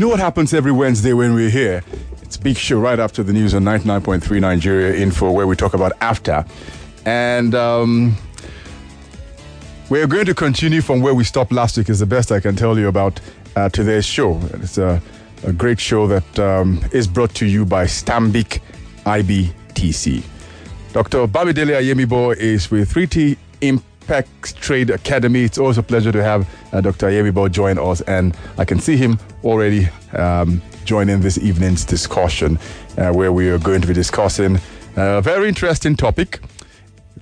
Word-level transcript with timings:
You 0.00 0.06
know 0.06 0.10
what 0.12 0.20
happens 0.20 0.54
every 0.54 0.72
Wednesday 0.72 1.12
when 1.12 1.34
we're 1.34 1.50
here? 1.50 1.84
It's 2.22 2.38
Big 2.38 2.56
Show 2.56 2.80
right 2.80 2.98
after 2.98 3.22
the 3.22 3.34
news 3.34 3.52
on 3.52 3.64
99.3 3.64 4.40
Nigeria 4.40 4.94
Info, 4.94 5.30
where 5.30 5.46
we 5.46 5.54
talk 5.54 5.74
about 5.74 5.92
after. 6.00 6.42
And 7.04 7.54
um, 7.54 8.16
we're 9.90 10.06
going 10.06 10.24
to 10.24 10.32
continue 10.34 10.80
from 10.80 11.02
where 11.02 11.12
we 11.14 11.22
stopped 11.22 11.52
last 11.52 11.76
week, 11.76 11.90
is 11.90 11.98
the 11.98 12.06
best 12.06 12.32
I 12.32 12.40
can 12.40 12.56
tell 12.56 12.78
you 12.78 12.88
about 12.88 13.20
uh, 13.56 13.68
today's 13.68 14.06
show. 14.06 14.40
It's 14.54 14.78
a, 14.78 15.02
a 15.44 15.52
great 15.52 15.78
show 15.78 16.06
that 16.06 16.38
um, 16.38 16.82
is 16.92 17.06
brought 17.06 17.34
to 17.34 17.44
you 17.44 17.66
by 17.66 17.84
Stanbic 17.84 18.62
IBTC. 19.04 20.24
Dr. 20.94 21.26
Bamidele 21.26 21.78
Ayemibo 21.78 22.34
is 22.34 22.70
with 22.70 22.90
3T 22.90 23.36
Trade 24.10 24.90
Academy. 24.90 25.44
It's 25.44 25.56
always 25.56 25.78
a 25.78 25.84
pleasure 25.84 26.10
to 26.10 26.20
have 26.22 26.48
uh, 26.72 26.80
Dr. 26.80 27.06
Ayemibo 27.06 27.50
join 27.50 27.78
us, 27.78 28.00
and 28.02 28.36
I 28.58 28.64
can 28.64 28.80
see 28.80 28.96
him 28.96 29.20
already 29.44 29.88
um, 30.14 30.60
joining 30.84 31.20
this 31.20 31.38
evening's 31.38 31.84
discussion, 31.84 32.58
uh, 32.98 33.12
where 33.12 33.32
we 33.32 33.48
are 33.50 33.58
going 33.58 33.80
to 33.80 33.86
be 33.86 33.94
discussing 33.94 34.58
a 34.96 35.22
very 35.22 35.48
interesting 35.48 35.94
topic. 35.94 36.40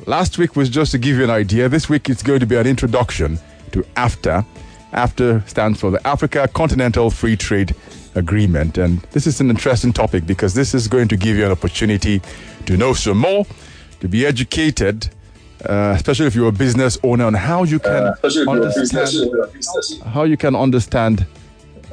Last 0.06 0.38
week 0.38 0.56
was 0.56 0.70
just 0.70 0.92
to 0.92 0.98
give 0.98 1.18
you 1.18 1.24
an 1.24 1.30
idea. 1.30 1.68
This 1.68 1.90
week 1.90 2.08
it's 2.08 2.22
going 2.22 2.40
to 2.40 2.46
be 2.46 2.56
an 2.56 2.66
introduction 2.66 3.38
to 3.72 3.82
AfTA. 3.96 4.46
AfTA 4.92 5.46
stands 5.46 5.78
for 5.78 5.90
the 5.90 6.06
Africa 6.06 6.48
Continental 6.48 7.10
Free 7.10 7.36
Trade 7.36 7.74
Agreement. 8.14 8.78
And 8.78 9.02
this 9.12 9.26
is 9.26 9.42
an 9.42 9.50
interesting 9.50 9.92
topic 9.92 10.26
because 10.26 10.54
this 10.54 10.72
is 10.72 10.88
going 10.88 11.08
to 11.08 11.18
give 11.18 11.36
you 11.36 11.44
an 11.44 11.52
opportunity 11.52 12.22
to 12.64 12.78
know 12.78 12.94
some 12.94 13.18
more, 13.18 13.44
to 14.00 14.08
be 14.08 14.24
educated, 14.24 15.10
uh, 15.66 15.92
especially 15.96 16.26
if 16.26 16.34
you're 16.34 16.48
a 16.48 16.52
business 16.52 16.98
owner, 17.02 17.24
on 17.24 17.34
how 17.34 17.64
you 17.64 17.78
can 17.78 17.90
Uh, 18.06 18.12
especially 18.14 18.42
if 18.42 18.46
you're 18.46 18.56
a 18.56 18.66
understand 18.66 19.06
business- 19.06 19.52
business. 19.52 20.00
how 20.14 20.24
you 20.24 20.36
can 20.36 20.54
understand 20.54 21.26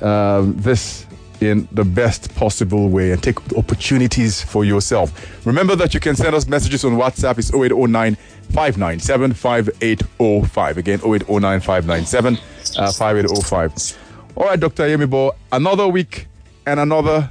uh, 0.01 0.43
this 0.45 1.05
in 1.41 1.67
the 1.73 1.83
best 1.83 2.33
possible 2.35 2.87
way 2.89 3.11
and 3.11 3.21
take 3.21 3.37
opportunities 3.57 4.41
for 4.41 4.63
yourself. 4.65 5.11
Remember 5.45 5.75
that 5.75 5.93
you 5.93 5.99
can 5.99 6.15
send 6.15 6.33
us 6.35 6.47
messages 6.47 6.85
on 6.85 6.93
WhatsApp. 6.93 7.37
It's 7.37 7.53
0809 7.53 8.15
597 8.53 9.33
5805. 9.33 10.77
Again, 10.77 10.99
0809 11.03 11.59
597 11.59 12.37
uh, 12.77 12.91
5805. 12.91 13.97
All 14.37 14.45
right, 14.45 14.59
Dr. 14.59 14.83
Yemibo, 14.83 15.31
another 15.51 15.87
week 15.87 16.27
and 16.65 16.79
another 16.79 17.29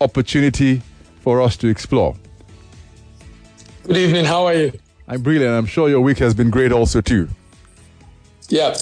opportunity 0.00 0.82
for 1.20 1.40
us 1.40 1.56
to 1.58 1.68
explore. 1.68 2.16
Good 3.86 3.96
evening. 3.96 4.24
How 4.24 4.46
are 4.46 4.54
you? 4.54 4.72
I'm 5.06 5.22
brilliant. 5.22 5.54
I'm 5.54 5.66
sure 5.66 5.88
your 5.88 6.00
week 6.00 6.18
has 6.18 6.34
been 6.34 6.50
great 6.50 6.72
also, 6.72 7.00
too. 7.00 7.28
Yeah. 8.48 8.74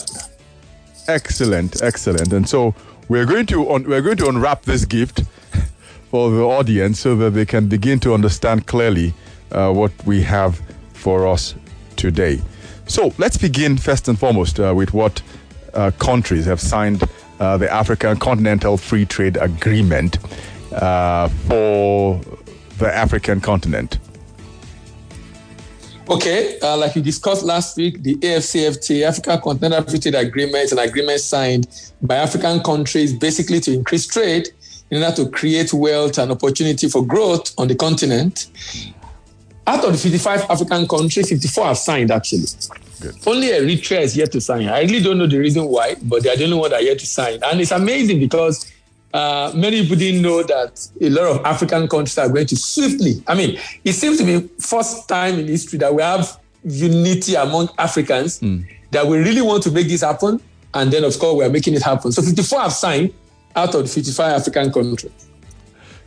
Excellent, 1.08 1.82
excellent. 1.82 2.32
And 2.32 2.48
so 2.48 2.74
we're 3.08 3.26
going 3.26 3.46
to 3.46 3.70
un- 3.72 3.84
we're 3.84 4.02
going 4.02 4.16
to 4.18 4.28
unwrap 4.28 4.62
this 4.62 4.84
gift 4.84 5.22
for 6.10 6.30
the 6.30 6.42
audience 6.42 7.00
so 7.00 7.16
that 7.16 7.30
they 7.30 7.44
can 7.44 7.66
begin 7.68 7.98
to 8.00 8.14
understand 8.14 8.66
clearly 8.66 9.14
uh, 9.50 9.72
what 9.72 9.92
we 10.06 10.22
have 10.22 10.60
for 10.92 11.26
us 11.26 11.54
today. 11.96 12.40
So 12.86 13.12
let's 13.18 13.36
begin 13.36 13.76
first 13.76 14.06
and 14.08 14.18
foremost 14.18 14.60
uh, 14.60 14.72
with 14.76 14.92
what 14.94 15.22
uh, 15.74 15.90
countries 15.98 16.46
have 16.46 16.60
signed 16.60 17.02
uh, 17.40 17.56
the 17.56 17.72
African 17.72 18.18
Continental 18.18 18.76
Free 18.76 19.04
Trade 19.04 19.36
Agreement 19.38 20.18
uh, 20.72 21.28
for 21.48 22.20
the 22.78 22.94
African 22.94 23.40
continent. 23.40 23.98
Okay. 26.08 26.58
Uh, 26.60 26.76
like 26.76 26.94
we 26.94 27.02
discussed 27.02 27.44
last 27.44 27.76
week, 27.76 28.02
the 28.02 28.16
AFCFTA, 28.16 29.06
Africa 29.06 29.40
Continental 29.42 29.82
Free 29.84 29.98
Trade 29.98 30.14
Agreement, 30.14 30.64
is 30.64 30.72
an 30.72 30.78
agreement 30.78 31.20
signed 31.20 31.68
by 32.02 32.16
African 32.16 32.60
countries 32.60 33.12
basically 33.12 33.60
to 33.60 33.72
increase 33.72 34.06
trade 34.06 34.48
in 34.90 35.02
order 35.02 35.16
to 35.16 35.30
create 35.30 35.72
wealth 35.72 36.18
and 36.18 36.30
opportunity 36.30 36.88
for 36.88 37.04
growth 37.04 37.58
on 37.58 37.68
the 37.68 37.74
continent. 37.74 38.50
Out 39.66 39.84
of 39.84 39.92
the 39.92 39.98
55 39.98 40.50
African 40.50 40.88
countries, 40.88 41.28
54 41.28 41.64
have 41.66 41.78
signed 41.78 42.10
actually. 42.10 42.46
Good. 43.00 43.16
Only 43.26 43.48
Eritrea 43.48 44.02
is 44.02 44.16
yet 44.16 44.32
to 44.32 44.40
sign. 44.40 44.68
I 44.68 44.82
really 44.82 45.00
don't 45.00 45.18
know 45.18 45.26
the 45.26 45.38
reason 45.38 45.64
why, 45.66 45.96
but 46.02 46.22
they 46.22 46.30
are 46.30 46.36
the 46.36 46.44
only 46.44 46.56
one 46.56 46.70
that 46.70 46.80
are 46.80 46.82
yet 46.82 46.98
to 46.98 47.06
sign. 47.06 47.38
And 47.42 47.60
it's 47.60 47.70
amazing 47.70 48.18
because 48.20 48.70
uh, 49.12 49.52
many 49.54 49.82
people 49.82 49.96
didn't 49.96 50.22
know 50.22 50.42
that 50.42 50.88
a 51.00 51.10
lot 51.10 51.26
of 51.26 51.44
African 51.44 51.88
countries 51.88 52.18
are 52.18 52.28
going 52.28 52.46
to 52.46 52.56
swiftly. 52.56 53.22
I 53.26 53.34
mean, 53.34 53.58
it 53.84 53.92
seems 53.92 54.18
to 54.18 54.24
be 54.24 54.48
first 54.58 55.08
time 55.08 55.38
in 55.38 55.46
history 55.48 55.78
that 55.80 55.94
we 55.94 56.02
have 56.02 56.38
unity 56.64 57.34
among 57.34 57.68
Africans 57.78 58.40
that 58.90 59.06
we 59.06 59.18
really 59.18 59.42
want 59.42 59.62
to 59.64 59.70
make 59.70 59.88
this 59.88 60.02
happen, 60.02 60.40
and 60.74 60.92
then 60.92 61.04
of 61.04 61.18
course 61.18 61.36
we 61.36 61.44
are 61.44 61.50
making 61.50 61.74
it 61.74 61.82
happen. 61.82 62.12
So 62.12 62.22
54 62.22 62.60
have 62.60 62.72
signed 62.72 63.12
out 63.56 63.74
of 63.74 63.82
the 63.82 63.88
55 63.88 64.32
African 64.40 64.72
countries. 64.72 65.12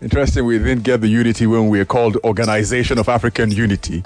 Interesting, 0.01 0.45
we 0.45 0.59
didn't 0.59 0.83
get 0.83 1.01
the 1.01 1.07
unity 1.07 1.47
when 1.47 1.69
we 1.69 1.79
were 1.79 1.85
called 1.85 2.17
Organization 2.23 2.99
of 2.99 3.07
African 3.09 3.49
Unity. 3.49 4.03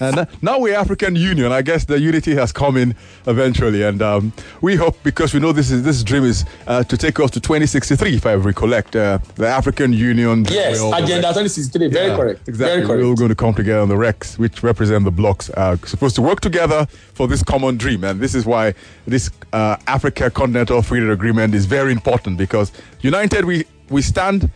and 0.00 0.18
uh, 0.18 0.26
now 0.42 0.58
we're 0.58 0.74
African 0.74 1.16
Union. 1.16 1.52
I 1.52 1.62
guess 1.62 1.84
the 1.84 1.98
unity 1.98 2.34
has 2.34 2.52
come 2.52 2.76
in 2.76 2.94
eventually, 3.26 3.82
and 3.82 4.02
um, 4.02 4.32
we 4.60 4.76
hope 4.76 4.96
because 5.02 5.34
we 5.34 5.40
know 5.40 5.52
this 5.52 5.70
is 5.70 5.82
this 5.82 6.02
dream 6.02 6.24
is 6.24 6.44
uh, 6.66 6.82
to 6.84 6.96
take 6.96 7.18
us 7.20 7.30
to 7.32 7.40
2063, 7.40 8.16
if 8.16 8.26
I 8.26 8.34
recollect. 8.34 8.96
Uh, 8.96 9.18
the 9.36 9.46
African 9.46 9.92
Union. 9.92 10.44
Yes, 10.48 10.78
Agenda 10.80 11.28
2063, 11.28 11.88
very 11.88 12.08
Yeah, 12.08 12.16
correct. 12.16 12.48
Exactly. 12.48 12.74
Very 12.74 12.86
correct. 12.86 13.02
We're 13.02 13.08
all 13.08 13.16
going 13.16 13.28
to 13.28 13.34
come 13.34 13.54
together 13.54 13.80
on 13.80 13.88
the 13.88 13.94
RECs, 13.94 14.38
which 14.38 14.62
represent 14.62 15.04
the 15.04 15.10
blocks, 15.10 15.50
are 15.50 15.76
supposed 15.86 16.14
to 16.16 16.22
work 16.22 16.40
together 16.40 16.86
for 17.14 17.26
this 17.28 17.42
common 17.42 17.76
dream. 17.76 18.04
And 18.04 18.20
this 18.20 18.34
is 18.34 18.46
why 18.46 18.74
this 19.06 19.30
uh, 19.52 19.76
Africa 19.86 20.30
Continental 20.30 20.82
Free 20.82 21.00
Trade 21.00 21.10
Agreement 21.12 21.54
is 21.54 21.66
very 21.66 21.92
important 21.92 22.38
because 22.38 22.72
united 23.00 23.44
we, 23.44 23.64
we 23.90 24.02
stand. 24.02 24.50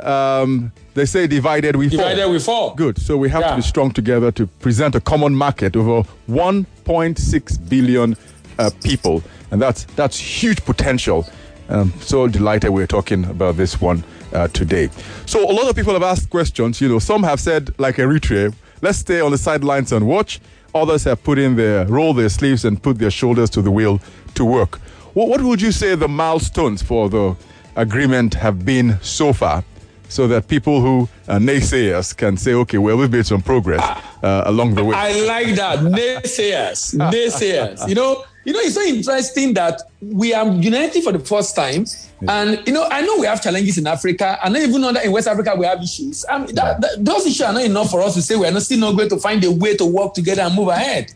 Um, 0.00 0.72
they 0.94 1.06
say 1.06 1.26
divided 1.26 1.76
we 1.76 1.88
fall. 1.88 1.98
Divided 1.98 2.28
we 2.30 2.38
fall. 2.38 2.74
Good. 2.74 2.98
So 3.00 3.16
we 3.16 3.30
have 3.30 3.48
to 3.48 3.56
be 3.56 3.62
strong 3.62 3.92
together 3.92 4.30
to 4.32 4.46
present 4.46 4.94
a 4.94 5.00
common 5.00 5.34
market 5.34 5.76
over 5.76 6.08
1.6 6.28 7.68
billion 7.68 8.16
uh, 8.58 8.70
people, 8.82 9.22
and 9.50 9.60
that's 9.60 9.84
that's 9.96 10.18
huge 10.18 10.64
potential. 10.64 11.26
I'm 11.68 11.92
so 12.00 12.26
delighted 12.28 12.70
we're 12.70 12.86
talking 12.86 13.24
about 13.24 13.56
this 13.56 13.80
one 13.80 14.04
uh, 14.32 14.48
today. 14.48 14.90
So 15.26 15.50
a 15.50 15.52
lot 15.52 15.68
of 15.68 15.76
people 15.76 15.92
have 15.94 16.02
asked 16.02 16.28
questions. 16.30 16.80
You 16.80 16.88
know, 16.88 16.98
some 16.98 17.22
have 17.22 17.40
said 17.40 17.70
like 17.78 17.96
Eritrea, 17.96 18.54
let's 18.82 18.98
stay 18.98 19.20
on 19.20 19.30
the 19.30 19.38
sidelines 19.38 19.92
and 19.92 20.06
watch. 20.06 20.40
Others 20.74 21.04
have 21.04 21.22
put 21.22 21.38
in 21.38 21.56
their 21.56 21.86
roll 21.86 22.14
their 22.14 22.28
sleeves 22.28 22.64
and 22.64 22.82
put 22.82 22.98
their 22.98 23.10
shoulders 23.10 23.50
to 23.50 23.62
the 23.62 23.70
wheel 23.70 24.00
to 24.34 24.44
work. 24.44 24.76
What, 25.14 25.28
what 25.28 25.40
would 25.42 25.60
you 25.60 25.72
say 25.72 25.94
the 25.94 26.08
milestones 26.08 26.82
for 26.82 27.08
the 27.08 27.36
agreement 27.76 28.34
have 28.34 28.64
been 28.64 28.98
so 29.02 29.32
far? 29.32 29.64
So 30.12 30.28
that 30.28 30.46
people 30.46 30.82
who 30.82 31.08
are 31.26 31.38
naysayers 31.38 32.14
can 32.14 32.36
say, 32.36 32.52
okay, 32.52 32.76
well, 32.76 32.98
we've 32.98 33.10
made 33.10 33.24
some 33.24 33.40
progress 33.40 33.80
uh, 34.22 34.42
along 34.44 34.74
the 34.74 34.84
way. 34.84 34.94
I 34.94 35.24
like 35.24 35.54
that. 35.56 35.78
Naysayers. 35.78 36.94
Naysayers. 37.12 37.88
You 37.88 37.94
know, 37.94 38.22
you 38.44 38.52
know, 38.52 38.58
it's 38.60 38.74
so 38.74 38.82
interesting 38.82 39.54
that 39.54 39.80
we 40.02 40.34
are 40.34 40.46
united 40.48 41.02
for 41.02 41.12
the 41.12 41.18
first 41.20 41.56
time. 41.56 41.86
And 42.28 42.60
you 42.66 42.72
know, 42.74 42.86
I 42.90 43.00
know 43.00 43.16
we 43.18 43.26
have 43.26 43.42
challenges 43.42 43.78
in 43.78 43.86
Africa, 43.86 44.38
and 44.44 44.56
even 44.56 44.80
that 44.82 45.04
in 45.04 45.12
West 45.12 45.26
Africa 45.28 45.54
we 45.56 45.64
have 45.64 45.82
issues. 45.82 46.24
I 46.28 46.38
mean, 46.38 46.54
that, 46.56 46.80
that- 46.80 47.04
those 47.04 47.24
issues 47.26 47.40
are 47.40 47.52
not 47.52 47.62
enough 47.64 47.90
for 47.90 48.00
us 48.02 48.14
to 48.14 48.22
say 48.22 48.36
we 48.36 48.46
are 48.46 48.50
not 48.52 48.62
still 48.62 48.78
not 48.80 48.96
going 48.96 49.08
to 49.08 49.16
find 49.18 49.42
a 49.44 49.50
way 49.50 49.76
to 49.76 49.84
work 49.86 50.12
together 50.14 50.42
and 50.42 50.54
move 50.54 50.68
ahead. 50.68 51.12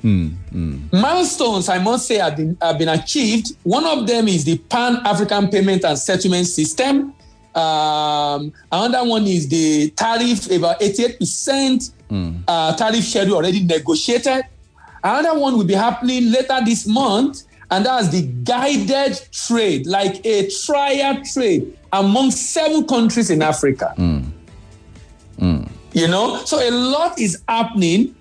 Milestones, 0.93 1.69
I 1.69 1.79
must 1.79 2.07
say, 2.07 2.17
have 2.17 2.37
been, 2.37 2.57
have 2.63 2.79
been 2.79 2.89
achieved. 2.89 3.57
One 3.65 3.85
of 3.85 4.07
them 4.07 4.27
is 4.29 4.45
the 4.45 4.59
Pan 4.59 4.97
African 5.05 5.49
Payment 5.49 5.85
and 5.85 5.99
Settlement 5.99 6.47
System. 6.47 7.13
Um, 7.57 8.53
another 8.71 9.09
one 9.09 9.27
is 9.27 9.49
the 9.49 9.91
tariff, 9.91 10.51
about 10.51 10.79
88% 10.81 11.91
uh, 12.47 12.77
tariff 12.77 13.03
schedule 13.05 13.37
already 13.37 13.65
negotiated. 13.65 14.45
Another 15.03 15.39
one 15.39 15.57
will 15.57 15.65
be 15.65 15.75
happening 15.75 16.31
later 16.31 16.59
this 16.65 16.87
month, 16.87 17.45
and 17.71 17.87
that's 17.87 18.09
the 18.11 18.23
guided 18.45 19.19
trade, 19.33 19.87
like 19.87 20.25
a 20.27 20.49
trial 20.65 21.23
trade 21.33 21.77
among 21.93 22.31
seven 22.31 22.87
countries 22.87 23.31
in 23.31 23.41
Africa. 23.43 23.95
You 25.93 26.09
know, 26.09 26.45
so 26.45 26.59
a 26.59 26.71
lot 26.71 27.19
is 27.19 27.43
happening 27.49 28.15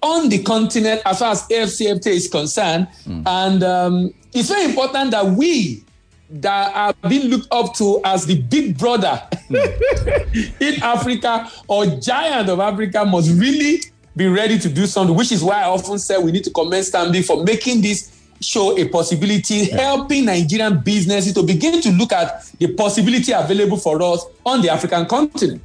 on 0.00 0.28
the 0.30 0.42
continent 0.42 1.02
as 1.04 1.18
far 1.18 1.32
as 1.32 1.42
AFCFTA 1.48 2.06
is 2.06 2.28
concerned, 2.28 2.88
and 3.26 3.62
um, 3.62 4.14
it's 4.32 4.48
very 4.48 4.64
important 4.64 5.10
that 5.10 5.26
we 5.26 5.84
that 6.30 6.74
are 6.74 7.08
being 7.08 7.28
looked 7.28 7.48
up 7.50 7.74
to 7.74 8.00
as 8.04 8.26
the 8.26 8.40
big 8.42 8.76
brother 8.76 9.22
in 9.50 10.82
Africa 10.82 11.50
or 11.66 11.86
giant 11.86 12.48
of 12.48 12.60
Africa 12.60 13.04
must 13.04 13.30
really 13.40 13.80
be 14.16 14.26
ready 14.26 14.58
to 14.58 14.68
do 14.68 14.86
something, 14.86 15.16
which 15.16 15.32
is 15.32 15.42
why 15.42 15.62
I 15.62 15.68
often 15.68 15.98
say 15.98 16.18
we 16.18 16.32
need 16.32 16.44
to 16.44 16.50
commend 16.50 16.84
Stanbic 16.84 17.24
for 17.26 17.44
making 17.44 17.80
this 17.80 18.14
show 18.40 18.76
a 18.78 18.88
possibility, 18.88 19.70
helping 19.70 20.26
Nigerian 20.26 20.80
businesses 20.80 21.32
to 21.34 21.42
begin 21.42 21.80
to 21.80 21.90
look 21.92 22.12
at 22.12 22.44
the 22.58 22.72
possibility 22.74 23.32
available 23.32 23.76
for 23.76 24.00
us 24.02 24.26
on 24.44 24.60
the 24.60 24.70
African 24.70 25.06
continent. 25.06 25.62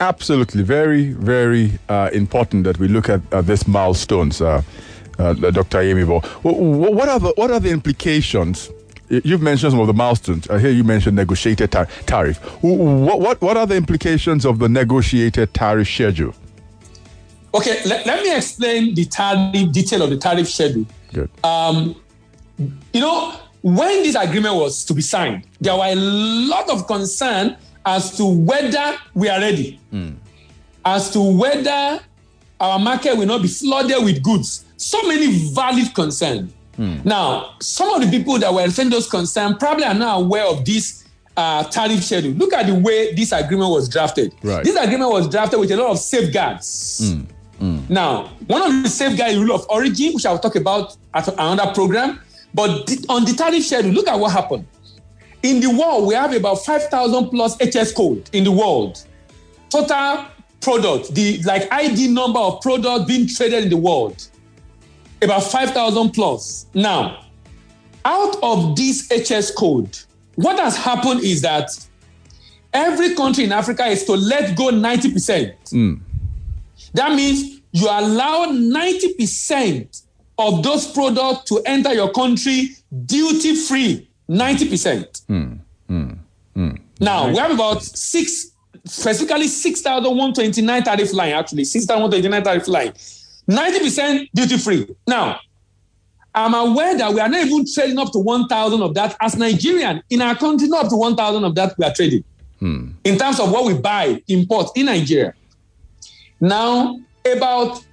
Absolutely, 0.00 0.62
very, 0.62 1.12
very 1.12 1.78
uh, 1.88 2.10
important 2.12 2.64
that 2.64 2.78
we 2.78 2.88
look 2.88 3.08
at 3.08 3.20
uh, 3.32 3.40
these 3.40 3.68
milestones, 3.68 4.40
uh, 4.40 4.62
uh, 5.18 5.32
Dr. 5.34 5.78
Yemibo. 5.78 6.24
What 6.42 7.08
are 7.08 7.20
the 7.20 7.32
what 7.36 7.50
are 7.50 7.60
the 7.60 7.70
implications 7.70 8.70
you've 9.12 9.42
mentioned 9.42 9.72
some 9.72 9.80
of 9.80 9.86
the 9.86 9.92
milestones. 9.92 10.48
I 10.48 10.58
hear 10.58 10.70
you 10.70 10.84
mentioned 10.84 11.16
negotiated 11.16 11.70
tar- 11.70 11.88
tariff. 12.06 12.38
What, 12.62 13.20
what, 13.20 13.40
what 13.40 13.56
are 13.56 13.66
the 13.66 13.76
implications 13.76 14.44
of 14.44 14.58
the 14.58 14.68
negotiated 14.68 15.52
tariff 15.52 15.88
schedule? 15.88 16.34
Okay, 17.54 17.82
let, 17.84 18.06
let 18.06 18.22
me 18.22 18.34
explain 18.34 18.94
the 18.94 19.04
tariff 19.04 19.70
detail 19.72 20.02
of 20.02 20.10
the 20.10 20.16
tariff 20.16 20.48
schedule. 20.48 20.86
Good. 21.12 21.30
Um, 21.44 21.94
you 22.92 23.00
know, 23.00 23.36
when 23.60 24.02
this 24.02 24.16
agreement 24.16 24.54
was 24.54 24.84
to 24.86 24.94
be 24.94 25.02
signed, 25.02 25.46
there 25.60 25.76
were 25.76 25.86
a 25.86 25.94
lot 25.94 26.70
of 26.70 26.86
concern 26.86 27.56
as 27.84 28.16
to 28.16 28.24
whether 28.24 28.96
we 29.14 29.28
are 29.28 29.40
ready, 29.40 29.78
mm. 29.92 30.14
as 30.84 31.10
to 31.10 31.20
whether 31.20 32.00
our 32.60 32.78
market 32.78 33.16
will 33.16 33.26
not 33.26 33.42
be 33.42 33.48
flooded 33.48 34.02
with 34.02 34.22
goods. 34.22 34.64
So 34.76 35.02
many 35.06 35.50
valid 35.52 35.94
concerns. 35.94 36.52
Mm. 36.82 37.04
Now, 37.04 37.54
some 37.60 37.88
of 37.94 38.02
the 38.02 38.10
people 38.10 38.38
that 38.38 38.52
were 38.52 38.68
saying 38.68 38.90
those 38.90 39.08
concerns 39.08 39.56
probably 39.58 39.84
are 39.84 39.94
not 39.94 40.22
aware 40.22 40.46
of 40.46 40.64
this 40.64 41.04
uh, 41.36 41.62
tariff 41.64 42.02
schedule. 42.02 42.32
Look 42.32 42.52
at 42.52 42.66
the 42.66 42.74
way 42.74 43.14
this 43.14 43.30
agreement 43.30 43.70
was 43.70 43.88
drafted. 43.88 44.34
Right. 44.42 44.64
This 44.64 44.76
agreement 44.76 45.12
was 45.12 45.28
drafted 45.28 45.60
with 45.60 45.70
a 45.70 45.76
lot 45.76 45.90
of 45.90 45.98
safeguards. 45.98 47.00
Mm. 47.04 47.26
Mm. 47.60 47.90
Now, 47.90 48.32
one 48.48 48.62
of 48.62 48.82
the 48.82 48.88
safeguards 48.88 49.38
rule 49.38 49.54
of 49.54 49.64
origin, 49.70 50.14
which 50.14 50.26
I'll 50.26 50.40
talk 50.40 50.56
about 50.56 50.96
at 51.14 51.28
another 51.28 51.72
program, 51.72 52.20
but 52.52 52.90
on 53.08 53.24
the 53.24 53.34
tariff 53.36 53.64
schedule, 53.64 53.92
look 53.92 54.08
at 54.08 54.18
what 54.18 54.32
happened. 54.32 54.66
In 55.44 55.60
the 55.60 55.70
world, 55.70 56.08
we 56.08 56.14
have 56.14 56.34
about 56.34 56.64
5,000 56.64 57.30
plus 57.30 57.56
HS 57.56 57.92
code 57.92 58.28
in 58.32 58.42
the 58.42 58.52
world. 58.52 59.04
Total 59.70 60.26
product, 60.60 61.14
the 61.14 61.42
like 61.44 61.72
ID 61.72 62.08
number 62.08 62.38
of 62.38 62.60
products 62.60 63.04
being 63.06 63.28
traded 63.28 63.64
in 63.64 63.70
the 63.70 63.76
world, 63.76 64.28
about 65.22 65.44
5,000 65.44 66.10
plus. 66.10 66.66
Now, 66.74 67.24
out 68.04 68.36
of 68.42 68.76
this 68.76 69.08
HS 69.08 69.52
code, 69.52 69.96
what 70.34 70.58
has 70.58 70.76
happened 70.76 71.22
is 71.22 71.42
that 71.42 71.70
every 72.72 73.14
country 73.14 73.44
in 73.44 73.52
Africa 73.52 73.86
is 73.86 74.04
to 74.04 74.12
let 74.12 74.56
go 74.56 74.70
90%. 74.70 75.54
Mm. 75.70 76.00
That 76.94 77.14
means 77.14 77.60
you 77.72 77.86
allow 77.86 78.46
90% 78.46 80.02
of 80.38 80.62
those 80.62 80.90
products 80.90 81.44
to 81.50 81.62
enter 81.64 81.92
your 81.92 82.10
country 82.10 82.70
duty 83.06 83.54
free 83.54 84.08
90%. 84.28 85.26
Mm, 85.26 85.60
mm, 85.90 86.18
mm. 86.56 86.80
Now, 87.00 87.28
we 87.28 87.36
have 87.36 87.50
about 87.50 87.82
six, 87.82 88.52
specifically 88.84 89.48
6,129 89.48 90.82
tariff 90.82 91.12
line, 91.12 91.32
actually, 91.32 91.64
6,129 91.64 92.42
tariff 92.42 92.68
line. 92.68 92.92
90% 93.56 94.28
duty 94.34 94.58
free. 94.58 94.88
Now, 95.06 95.40
I'm 96.34 96.54
aware 96.54 96.96
that 96.96 97.12
we 97.12 97.20
are 97.20 97.28
not 97.28 97.46
even 97.46 97.64
trading 97.72 97.98
up 97.98 98.10
to 98.12 98.18
1,000 98.18 98.82
of 98.82 98.94
that 98.94 99.16
as 99.20 99.36
Nigerian. 99.36 100.02
In 100.08 100.22
our 100.22 100.34
country, 100.34 100.68
not 100.68 100.84
up 100.84 100.90
to 100.90 100.96
1,000 100.96 101.44
of 101.44 101.54
that 101.56 101.74
we 101.78 101.84
are 101.84 101.92
trading. 101.92 102.24
Hmm. 102.58 102.90
In 103.04 103.18
terms 103.18 103.38
of 103.38 103.50
what 103.50 103.64
we 103.66 103.74
buy, 103.74 104.22
import 104.28 104.70
in 104.76 104.86
Nigeria. 104.86 105.34
Now, 106.40 106.98
about 107.30 107.84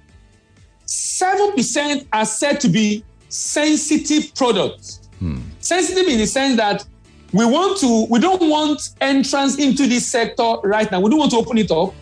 7% 0.86 2.06
are 2.12 2.24
said 2.24 2.60
to 2.60 2.68
be 2.68 3.04
sensitive 3.28 4.34
products. 4.34 5.08
Hmm. 5.18 5.38
Sensitive 5.60 6.08
in 6.08 6.18
the 6.18 6.26
sense 6.26 6.56
that 6.56 6.84
we 7.32 7.44
want 7.44 7.78
to, 7.80 8.06
we 8.08 8.18
don't 8.18 8.48
want 8.48 8.90
entrance 9.00 9.58
into 9.58 9.86
this 9.86 10.06
sector 10.06 10.54
right 10.64 10.90
now. 10.90 11.00
We 11.00 11.10
don't 11.10 11.18
want 11.18 11.30
to 11.32 11.36
open 11.36 11.58
it 11.58 11.70
up. 11.70 11.94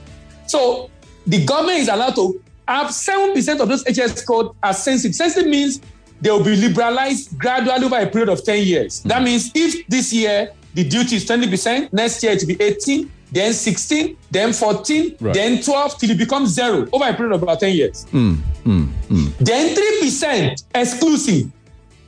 So 0.46 0.90
the 1.26 1.44
government 1.44 1.81
is 1.81 1.88
allowed 1.88 2.14
to 2.14 2.40
have 2.69 2.88
7% 2.88 3.61
of 3.61 3.69
those 3.69 3.82
HS 3.85 4.25
code 4.25 4.55
as 4.62 4.82
sensitive. 4.82 5.15
Sensitive 5.15 5.50
means 5.50 5.81
they 6.20 6.31
will 6.31 6.44
be 6.44 6.56
liberalized 6.56 7.38
gradually 7.38 7.85
over 7.85 7.99
a 7.99 8.06
period 8.06 8.29
of 8.29 8.44
10 8.44 8.65
years. 8.65 9.03
Hmm. 9.03 9.09
That 9.09 9.23
means 9.23 9.50
if 9.55 9.87
this 9.87 10.12
year 10.12 10.53
the 10.75 10.85
duty 10.85 11.17
is 11.17 11.25
20%, 11.25 11.93
next 11.93 12.23
year 12.23 12.32
it 12.32 12.41
will 12.41 12.56
be 12.56 12.62
18, 12.62 13.11
then 13.32 13.53
16, 13.53 14.17
then 14.31 14.53
14, 14.53 15.17
right. 15.20 15.35
then 15.35 15.62
12, 15.62 15.99
till 15.99 16.11
it 16.11 16.19
becomes 16.19 16.50
zero 16.50 16.87
over 16.93 17.05
a 17.05 17.15
period 17.15 17.35
of 17.35 17.43
about 17.43 17.61
10 17.61 17.75
years. 17.75 18.06
Mm, 18.06 18.37
mm, 18.65 18.88
mm. 19.09 19.37
Then 19.38 19.75
3% 19.75 20.64
exclusive, 20.75 21.50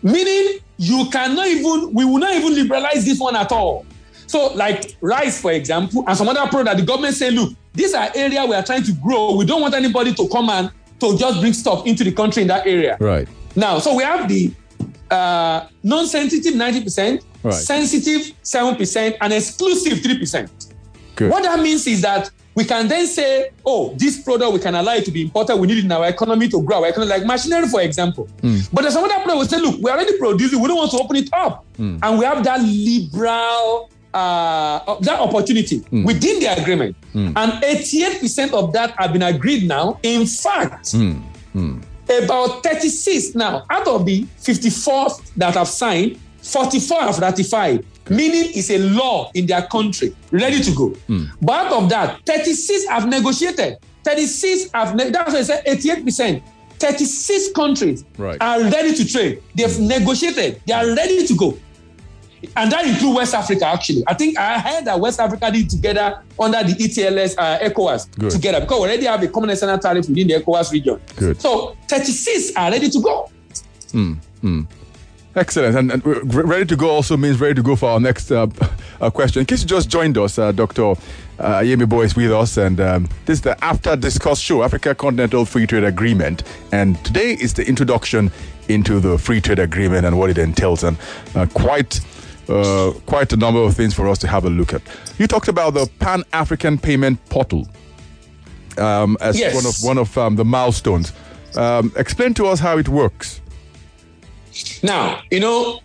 meaning 0.02 0.60
you 0.78 1.08
cannot 1.10 1.46
even, 1.46 1.92
we 1.92 2.04
will 2.04 2.18
not 2.18 2.34
even 2.34 2.54
liberalize 2.54 3.04
this 3.04 3.20
one 3.20 3.36
at 3.36 3.52
all. 3.52 3.84
So, 4.26 4.52
like 4.54 4.96
rice, 5.00 5.40
for 5.40 5.52
example, 5.52 6.04
and 6.06 6.16
some 6.16 6.28
other 6.28 6.48
product, 6.48 6.78
the 6.78 6.86
government 6.86 7.16
say, 7.16 7.30
look, 7.30 7.52
these 7.72 7.94
are 7.94 8.10
areas 8.14 8.48
we 8.48 8.54
are 8.54 8.62
trying 8.62 8.82
to 8.84 8.92
grow. 8.92 9.36
We 9.36 9.44
don't 9.44 9.60
want 9.60 9.74
anybody 9.74 10.14
to 10.14 10.28
come 10.28 10.50
and 10.50 10.70
to 11.00 11.16
just 11.16 11.40
bring 11.40 11.52
stuff 11.52 11.86
into 11.86 12.04
the 12.04 12.12
country 12.12 12.42
in 12.42 12.48
that 12.48 12.66
area. 12.66 12.96
Right. 13.00 13.28
Now, 13.56 13.78
so 13.78 13.96
we 13.96 14.02
have 14.02 14.28
the 14.28 14.52
uh, 15.10 15.66
non-sensitive 15.82 16.54
90%, 16.54 17.22
right. 17.42 17.54
sensitive 17.54 18.34
7%, 18.42 19.16
and 19.20 19.32
exclusive 19.32 19.98
3%. 19.98 20.74
Good. 21.16 21.30
What 21.30 21.42
that 21.42 21.60
means 21.60 21.86
is 21.86 22.02
that 22.02 22.30
we 22.54 22.64
can 22.64 22.88
then 22.88 23.06
say, 23.06 23.50
oh, 23.64 23.94
this 23.96 24.22
product 24.22 24.52
we 24.52 24.58
can 24.58 24.74
allow 24.74 24.94
it 24.94 25.04
to 25.04 25.10
be 25.10 25.22
imported. 25.22 25.56
We 25.56 25.66
need 25.66 25.78
it 25.78 25.84
in 25.84 25.92
our 25.92 26.06
economy 26.08 26.48
to 26.48 26.62
grow 26.62 26.82
our 26.82 26.88
economy, 26.88 27.10
like 27.10 27.24
machinery, 27.24 27.68
for 27.68 27.80
example. 27.80 28.28
Mm. 28.42 28.68
But 28.72 28.82
there's 28.82 28.94
some 28.94 29.04
other 29.04 29.14
product 29.14 29.38
we 29.38 29.44
say, 29.46 29.60
look, 29.60 29.80
we're 29.80 29.92
already 29.92 30.18
producing. 30.18 30.60
We 30.60 30.68
don't 30.68 30.76
want 30.76 30.90
to 30.90 30.98
open 30.98 31.16
it 31.16 31.30
up, 31.32 31.64
mm. 31.78 31.98
and 32.02 32.18
we 32.18 32.24
have 32.24 32.42
that 32.44 32.60
liberal 32.60 33.90
uh, 34.14 34.98
that 35.00 35.20
opportunity 35.20 35.80
mm. 35.80 36.04
within 36.04 36.40
the 36.40 36.46
agreement, 36.60 36.96
mm. 37.14 37.32
and 37.36 37.62
88% 37.62 38.52
of 38.52 38.72
that 38.72 38.90
have 38.98 39.12
been 39.12 39.22
agreed 39.22 39.66
now. 39.66 39.98
In 40.02 40.26
fact. 40.26 40.92
Mm. 40.92 41.82
About 42.24 42.64
36 42.64 43.36
now 43.36 43.64
out 43.70 43.86
of 43.86 44.04
the 44.04 44.26
54 44.38 45.10
that 45.36 45.54
have 45.54 45.68
signed, 45.68 46.18
44 46.42 47.02
have 47.02 47.18
ratified 47.20 47.84
meaning 48.10 48.50
it's 48.54 48.70
a 48.70 48.78
law 48.78 49.30
in 49.34 49.46
their 49.46 49.62
country, 49.62 50.14
ready 50.32 50.60
to 50.60 50.74
go. 50.74 50.88
Mm. 51.08 51.28
But 51.40 51.66
out 51.66 51.82
of 51.84 51.88
that, 51.90 52.20
36 52.26 52.88
have 52.88 53.08
negotiated. 53.08 53.78
36 54.04 54.70
have, 54.74 54.94
ne- 54.96 55.10
that's 55.10 55.32
why 55.32 55.38
I 55.38 55.42
said 55.42 55.64
88%. 55.64 56.42
36 56.78 57.52
countries 57.52 58.04
right. 58.16 58.40
are 58.40 58.60
ready 58.62 58.94
to 58.94 59.06
trade. 59.06 59.42
They've 59.54 59.78
negotiated. 59.78 60.62
They 60.66 60.72
are 60.72 60.86
ready 60.94 61.26
to 61.26 61.36
go. 61.36 61.58
And 62.56 62.72
that 62.72 62.86
includes 62.86 63.16
West 63.16 63.34
Africa, 63.34 63.66
actually. 63.66 64.02
I 64.06 64.14
think 64.14 64.38
I 64.38 64.58
heard 64.58 64.84
that 64.86 64.98
West 64.98 65.20
Africa 65.20 65.50
did 65.50 65.68
together 65.68 66.22
under 66.38 66.62
the 66.62 66.72
ETLS, 66.72 67.34
uh, 67.36 67.58
ECOWAS 67.58 68.18
Good. 68.18 68.30
together 68.30 68.60
because 68.60 68.80
we 68.80 68.88
already 68.88 69.06
have 69.06 69.22
a 69.22 69.28
common 69.28 69.50
external 69.50 69.78
tariff 69.78 70.08
within 70.08 70.28
the 70.28 70.34
ECOWAS 70.34 70.72
region. 70.72 71.00
Good. 71.16 71.40
So 71.40 71.76
36 71.88 72.56
are 72.56 72.70
ready 72.70 72.88
to 72.88 73.00
go. 73.00 73.30
Mm, 73.92 74.16
mm. 74.42 74.66
Excellent. 75.36 75.76
And, 75.76 75.92
and, 75.92 76.34
ready 76.34 76.66
to 76.66 76.76
go 76.76 76.90
also 76.90 77.16
means 77.16 77.40
ready 77.40 77.54
to 77.54 77.62
go 77.62 77.76
for 77.76 77.90
our 77.90 78.00
next 78.00 78.32
uh, 78.32 78.48
uh, 79.00 79.10
question. 79.10 79.40
In 79.40 79.46
case 79.46 79.62
you 79.62 79.68
just 79.68 79.88
joined 79.88 80.18
us, 80.18 80.38
uh, 80.38 80.50
Dr. 80.50 80.82
Uh, 80.82 81.60
Ayemibo 81.60 82.04
is 82.04 82.16
with 82.16 82.32
us, 82.32 82.56
and 82.56 82.80
um, 82.80 83.08
this 83.26 83.38
is 83.38 83.42
the 83.42 83.62
After 83.64 83.94
Discuss 83.96 84.40
show, 84.40 84.62
Africa 84.64 84.94
Continental 84.94 85.44
Free 85.44 85.66
Trade 85.66 85.84
Agreement. 85.84 86.42
And 86.72 87.02
today 87.04 87.34
is 87.34 87.54
the 87.54 87.66
introduction 87.66 88.32
into 88.68 88.98
the 88.98 89.18
free 89.18 89.40
trade 89.40 89.58
agreement 89.58 90.04
and 90.04 90.18
what 90.18 90.30
it 90.30 90.38
entails, 90.38 90.84
and 90.84 90.96
uh, 91.34 91.46
quite. 91.52 92.00
Uh, 92.48 92.92
quite 93.06 93.32
a 93.32 93.36
number 93.36 93.60
of 93.60 93.76
things 93.76 93.94
for 93.94 94.08
us 94.08 94.18
to 94.18 94.26
have 94.26 94.44
a 94.44 94.50
look 94.50 94.74
at. 94.74 94.82
You 95.18 95.28
talked 95.28 95.46
about 95.48 95.74
the 95.74 95.88
Pan 96.00 96.24
African 96.32 96.78
Payment 96.78 97.24
Portal 97.28 97.68
um, 98.78 99.16
as 99.20 99.38
yes. 99.38 99.54
one 99.54 99.66
of 99.66 99.76
one 99.82 99.98
of 99.98 100.18
um, 100.18 100.36
the 100.36 100.44
milestones. 100.44 101.12
Um, 101.56 101.92
explain 101.96 102.34
to 102.34 102.46
us 102.46 102.60
how 102.60 102.78
it 102.78 102.88
works. 102.88 103.40
Now, 104.82 105.22
you 105.30 105.40
know, 105.40 105.80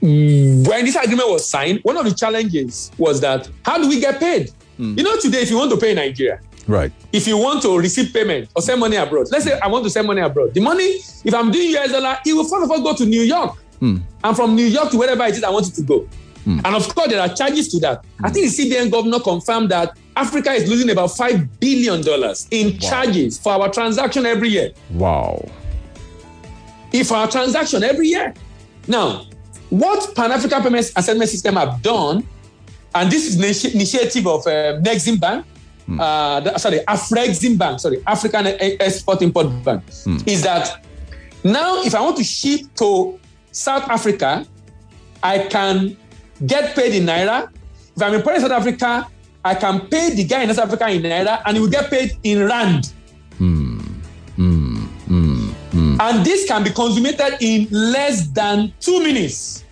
when 0.00 0.84
this 0.84 0.96
agreement 0.96 1.28
was 1.28 1.48
signed, 1.48 1.80
one 1.82 1.96
of 1.96 2.04
the 2.04 2.14
challenges 2.14 2.90
was 2.98 3.20
that 3.20 3.48
how 3.64 3.78
do 3.78 3.88
we 3.88 4.00
get 4.00 4.18
paid? 4.18 4.50
Mm. 4.78 4.96
You 4.98 5.04
know, 5.04 5.18
today, 5.20 5.42
if 5.42 5.50
you 5.50 5.56
want 5.56 5.70
to 5.70 5.76
pay 5.76 5.90
in 5.90 5.96
Nigeria, 5.96 6.40
right? 6.66 6.92
If 7.12 7.26
you 7.26 7.38
want 7.38 7.62
to 7.62 7.78
receive 7.78 8.12
payment 8.12 8.48
or 8.54 8.62
send 8.62 8.80
money 8.80 8.96
abroad, 8.96 9.28
let's 9.30 9.44
say 9.44 9.58
I 9.58 9.68
want 9.68 9.84
to 9.84 9.90
send 9.90 10.06
money 10.06 10.20
abroad, 10.20 10.54
the 10.54 10.60
money, 10.60 11.00
if 11.24 11.34
I'm 11.34 11.50
doing 11.50 11.74
US 11.76 11.92
dollar, 11.92 12.18
it 12.26 12.32
will 12.32 12.44
first 12.44 12.64
of 12.64 12.70
all 12.70 12.82
go 12.82 12.94
to 12.94 13.06
New 13.06 13.22
York, 13.22 13.61
mm. 13.82 14.00
and 14.24 14.36
from 14.36 14.54
New 14.54 14.66
York 14.66 14.90
to 14.92 14.96
wherever 14.96 15.24
it 15.24 15.34
is 15.34 15.44
I 15.44 15.50
want 15.50 15.68
it 15.68 15.74
to 15.74 15.82
go. 15.82 16.08
Mm. 16.46 16.60
And 16.64 16.74
of 16.74 16.92
course, 16.94 17.08
there 17.08 17.20
are 17.20 17.28
charges 17.28 17.68
to 17.68 17.78
that. 17.80 18.04
I 18.22 18.30
think 18.30 18.50
the 18.50 18.70
CBN 18.70 18.90
governor 18.90 19.20
confirmed 19.20 19.70
that 19.70 19.96
Africa 20.16 20.52
is 20.52 20.68
losing 20.68 20.90
about 20.90 21.08
five 21.08 21.60
billion 21.60 22.02
dollars 22.02 22.48
in 22.50 22.72
wow. 22.72 22.78
charges 22.78 23.38
for 23.38 23.52
our 23.52 23.68
transaction 23.68 24.26
every 24.26 24.48
year. 24.48 24.72
Wow 24.90 25.44
if 26.92 27.10
our 27.10 27.28
transaction 27.28 27.82
every 27.82 28.08
year. 28.08 28.34
Now, 28.86 29.26
what 29.70 30.14
Pan 30.14 30.30
African 30.32 30.62
Payment 30.62 30.92
and 30.94 31.04
Settlement 31.04 31.30
System 31.30 31.56
have 31.56 31.82
done, 31.82 32.26
and 32.94 33.10
this 33.10 33.26
is 33.26 33.64
an 33.64 33.72
initiative 33.72 34.26
of 34.26 34.46
uh, 34.46 34.78
Nexim 34.80 35.18
Bank, 35.18 35.46
mm. 35.88 35.98
uh, 35.98 36.58
sorry, 36.58 36.80
Afrexim 36.80 37.58
Bank, 37.58 37.80
sorry, 37.80 38.02
African 38.06 38.46
Export 38.46 39.22
Import 39.22 39.64
Bank, 39.64 39.84
mm. 39.86 40.28
is 40.28 40.42
that 40.42 40.84
now 41.42 41.82
if 41.82 41.94
I 41.94 42.00
want 42.02 42.16
to 42.18 42.24
ship 42.24 42.60
to 42.76 43.18
South 43.52 43.88
Africa, 43.88 44.46
I 45.22 45.46
can 45.46 45.96
get 46.46 46.74
paid 46.74 46.94
in 46.94 47.06
Naira. 47.06 47.48
If 47.94 48.02
I'm 48.02 48.14
importing 48.14 48.40
South 48.40 48.50
Africa, 48.50 49.06
I 49.44 49.54
can 49.54 49.86
pay 49.88 50.10
the 50.14 50.24
guy 50.24 50.42
in 50.42 50.52
South 50.54 50.66
Africa 50.66 50.88
in 50.88 51.02
Naira 51.02 51.42
and 51.46 51.56
he 51.56 51.62
will 51.62 51.70
get 51.70 51.90
paid 51.90 52.18
in 52.24 52.46
Rand. 52.46 52.92
Mm. 53.38 53.82
And 56.02 56.26
this 56.26 56.46
can 56.48 56.64
be 56.64 56.70
consummated 56.70 57.36
in 57.40 57.68
less 57.70 58.26
than 58.26 58.72
two 58.80 59.02
minutes. 59.04 59.64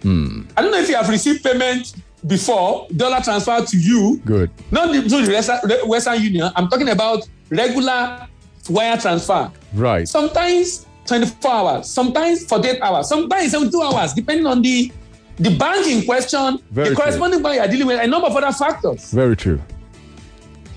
Hmm. 0.00 0.42
I 0.56 0.62
don't 0.62 0.70
know 0.70 0.78
if 0.78 0.88
you 0.88 0.96
have 0.96 1.10
received 1.10 1.44
payment 1.44 1.94
before, 2.26 2.86
dollar 2.96 3.20
transfer 3.20 3.62
to 3.64 3.76
you. 3.76 4.18
Good. 4.24 4.50
Not 4.70 4.94
to 4.94 5.00
the 5.02 5.82
Western 5.84 6.22
Union. 6.22 6.50
I'm 6.56 6.68
talking 6.68 6.88
about 6.88 7.28
regular 7.50 8.26
wire 8.70 8.96
transfer. 8.96 9.52
Right. 9.74 10.08
Sometimes 10.08 10.85
24 11.06 11.50
hours, 11.50 11.90
sometimes 11.90 12.44
48 12.46 12.80
hours, 12.80 13.08
sometimes 13.08 13.50
72 13.50 13.82
hours, 13.82 14.12
depending 14.12 14.46
on 14.46 14.62
the 14.62 14.92
the 15.38 15.50
bank 15.50 15.86
in 15.86 16.02
question, 16.04 16.58
Very 16.70 16.90
the 16.90 16.94
corresponding 16.96 17.40
true. 17.40 17.44
bank 17.44 17.56
you 17.56 17.60
are 17.62 17.68
dealing 17.68 17.86
with, 17.86 18.00
a 18.00 18.06
number 18.06 18.26
of 18.26 18.34
other 18.36 18.52
factors. 18.52 19.12
Very 19.12 19.36
true. 19.36 19.60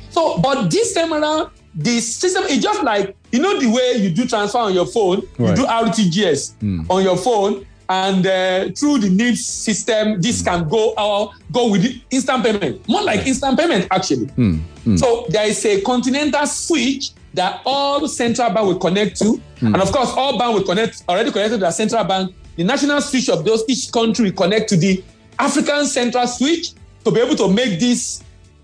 So, 0.09 0.37
but 0.39 0.69
this 0.69 0.93
time 0.93 1.13
around, 1.13 1.51
the 1.73 1.99
system 2.01 2.43
is 2.43 2.61
just 2.61 2.83
like 2.83 3.15
you 3.31 3.39
know 3.39 3.59
the 3.59 3.67
way 3.67 4.01
you 4.01 4.09
do 4.09 4.27
transfer 4.27 4.57
on 4.57 4.73
your 4.73 4.85
phone, 4.85 5.21
right. 5.37 5.49
you 5.51 5.55
do 5.55 5.65
RTGS 5.65 6.55
mm. 6.57 6.85
on 6.89 7.03
your 7.03 7.15
phone, 7.15 7.65
and 7.87 8.25
uh, 8.25 8.69
through 8.71 8.99
the 8.99 9.09
NIBSS 9.09 9.37
system, 9.37 10.21
this 10.21 10.41
mm. 10.41 10.45
can 10.45 10.67
go 10.67 10.93
or 10.97 11.31
go 11.51 11.71
with 11.71 11.85
instant 12.11 12.43
payment, 12.43 12.87
more 12.87 13.03
like 13.03 13.25
instant 13.25 13.57
payment 13.57 13.87
actually. 13.91 14.27
Mm. 14.27 14.99
So 14.99 15.25
there 15.29 15.47
is 15.47 15.63
a 15.65 15.81
continental 15.81 16.45
switch 16.47 17.11
that 17.33 17.61
all 17.65 18.07
central 18.07 18.49
bank 18.51 18.65
will 18.65 18.79
connect 18.79 19.17
to, 19.19 19.41
hmm. 19.59 19.67
and 19.67 19.77
of 19.77 19.91
course 19.91 20.11
all 20.11 20.37
bank 20.37 20.55
will 20.55 20.63
connect 20.63 21.03
already 21.07 21.31
connected 21.31 21.55
to 21.55 21.59
the 21.59 21.71
central 21.71 22.03
bank. 22.03 22.33
The 22.55 22.63
national 22.63 23.01
switch 23.01 23.29
of 23.29 23.45
those 23.45 23.63
each 23.67 23.91
country 23.91 24.25
will 24.31 24.37
connect 24.37 24.69
to 24.69 24.77
the 24.77 25.03
African 25.37 25.85
central 25.85 26.27
switch 26.27 26.73
to 27.05 27.11
be 27.11 27.21
able 27.21 27.35
to 27.35 27.51
make 27.51 27.79
this 27.79 28.23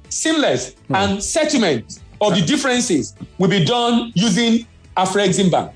seamless 0.09 0.75
mm. 0.89 0.95
and 0.95 1.23
settlement 1.23 1.99
of 2.21 2.35
the 2.35 2.41
differences 2.41 3.15
will 3.37 3.49
be 3.49 3.63
done 3.63 4.11
using 4.15 4.65
Afreximbank. 4.97 5.71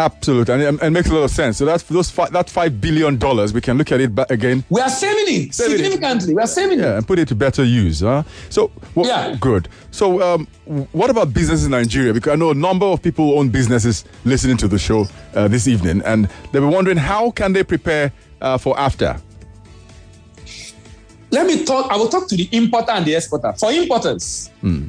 Absolutely, 0.00 0.54
and 0.54 0.82
it 0.82 0.90
makes 0.90 1.10
a 1.10 1.14
lot 1.14 1.24
of 1.24 1.30
sense. 1.30 1.58
So 1.58 1.66
that's 1.66 1.82
those 1.82 2.10
five, 2.10 2.32
that 2.32 2.48
five 2.48 2.80
billion 2.80 3.18
dollars. 3.18 3.52
We 3.52 3.60
can 3.60 3.76
look 3.76 3.92
at 3.92 4.00
it 4.00 4.14
back 4.14 4.30
again. 4.30 4.64
We 4.70 4.80
are 4.80 4.88
saving 4.88 5.26
it 5.28 5.54
saving 5.54 5.76
significantly. 5.76 6.32
It. 6.32 6.36
We 6.36 6.42
are 6.42 6.46
saving 6.46 6.78
yeah, 6.78 6.94
it. 6.94 6.96
and 6.96 7.06
put 7.06 7.18
it 7.18 7.28
to 7.28 7.34
better 7.34 7.62
use. 7.64 8.00
Huh? 8.00 8.22
So 8.48 8.70
well, 8.94 9.06
yeah, 9.06 9.36
good. 9.38 9.68
So 9.90 10.22
um, 10.22 10.46
what 10.92 11.10
about 11.10 11.34
business 11.34 11.66
in 11.66 11.72
Nigeria? 11.72 12.14
Because 12.14 12.32
I 12.32 12.36
know 12.36 12.50
a 12.50 12.54
number 12.54 12.86
of 12.86 13.02
people 13.02 13.38
own 13.38 13.50
businesses 13.50 14.06
listening 14.24 14.56
to 14.56 14.68
the 14.68 14.78
show 14.78 15.06
uh, 15.34 15.48
this 15.48 15.68
evening, 15.68 16.00
and 16.06 16.30
they 16.52 16.60
were 16.60 16.68
wondering 16.68 16.96
how 16.96 17.30
can 17.32 17.52
they 17.52 17.62
prepare 17.62 18.10
uh, 18.40 18.56
for 18.56 18.80
after 18.80 19.20
let 21.30 21.46
me 21.46 21.64
talk, 21.64 21.92
I 21.92 21.96
will 21.96 22.08
talk 22.08 22.26
to 22.28 22.36
the 22.36 22.48
importer 22.50 22.90
and 22.90 23.04
the 23.04 23.14
exporter. 23.14 23.52
For 23.52 23.70
importers, 23.70 24.50
mm. 24.62 24.88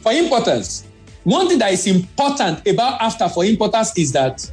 for 0.00 0.12
importers, 0.12 0.86
one 1.26 1.48
thing 1.48 1.58
that 1.58 1.72
is 1.72 1.84
important 1.88 2.64
about 2.68 3.02
after 3.02 3.28
for 3.28 3.44
importers 3.44 3.92
is 3.96 4.12
that 4.12 4.48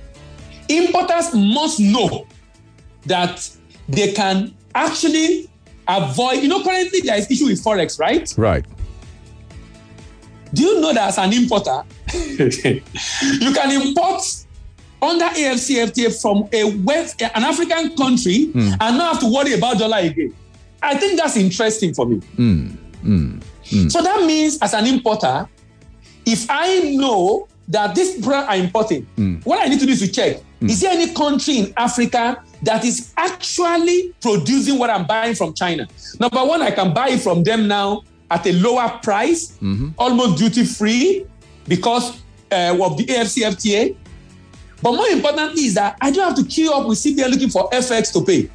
importers 0.67 1.31
must 1.35 1.79
know 1.79 2.25
that 3.05 3.47
they 3.87 4.11
can 4.11 4.51
actually 4.73 5.47
avoid, 5.87 6.41
you 6.41 6.47
know, 6.47 6.63
currently 6.63 7.01
there 7.01 7.15
is 7.15 7.29
issue 7.29 7.45
with 7.45 7.63
Forex, 7.63 7.99
right? 7.99 8.33
Right. 8.37 8.65
Do 10.51 10.63
you 10.63 10.81
know 10.81 10.93
that 10.93 11.09
as 11.09 11.19
an 11.19 11.31
importer, 11.33 11.83
you 12.13 13.53
can 13.53 13.81
import 13.81 14.23
under 14.99 15.25
AFCFTA 15.25 16.19
from 16.19 16.49
a 16.51 16.75
West, 16.77 17.21
an 17.21 17.43
African 17.43 17.95
country 17.95 18.47
mm. 18.47 18.77
and 18.81 18.97
not 18.97 19.13
have 19.13 19.19
to 19.19 19.31
worry 19.31 19.53
about 19.53 19.77
dollar 19.77 19.97
again. 19.97 20.33
I 20.81 20.97
think 20.97 21.19
that's 21.19 21.37
interesting 21.37 21.93
for 21.93 22.07
me. 22.07 22.17
Mm, 22.35 22.77
mm. 23.03 23.91
So 23.91 24.01
that 24.01 24.25
means, 24.25 24.57
as 24.59 24.73
an 24.73 24.87
importer, 24.87 25.47
if 26.25 26.45
I 26.49 26.79
know 26.95 27.47
that 27.67 27.95
this 27.95 28.21
product 28.21 28.49
I'm 28.49 28.65
importing, 28.65 29.07
mm. 29.17 29.45
what 29.45 29.65
I 29.65 29.69
need 29.69 29.79
to 29.79 29.85
do 29.85 29.91
is 29.91 29.99
to 29.99 30.11
check 30.11 30.37
mm. 30.61 30.69
is 30.69 30.81
there 30.81 30.91
any 30.91 31.13
country 31.13 31.57
in 31.59 31.73
Africa 31.77 32.43
that 32.63 32.83
is 32.85 33.13
actually 33.17 34.13
producing 34.21 34.77
what 34.77 34.89
I'm 34.89 35.05
buying 35.05 35.35
from 35.35 35.53
China? 35.53 35.87
Number 36.19 36.43
one, 36.43 36.61
I 36.61 36.71
can 36.71 36.93
buy 36.93 37.09
it 37.09 37.21
from 37.21 37.43
them 37.43 37.67
now 37.67 38.03
at 38.31 38.45
a 38.47 38.53
lower 38.53 38.99
price, 39.03 39.57
mm-hmm. 39.61 39.89
almost 39.97 40.37
duty 40.37 40.65
free, 40.65 41.25
because 41.67 42.21
uh, 42.51 42.77
of 42.81 42.97
the 42.97 43.05
AFCFTA. 43.05 43.95
But 44.81 44.91
more 44.93 45.07
importantly, 45.07 45.65
is 45.65 45.75
that 45.75 45.97
I 46.01 46.11
don't 46.11 46.25
have 46.25 46.35
to 46.35 46.43
queue 46.43 46.73
up 46.73 46.87
with 46.87 46.97
CBN 46.97 47.29
looking 47.29 47.49
for 47.49 47.69
FX 47.69 48.11
to 48.13 48.23
pay. 48.23 48.49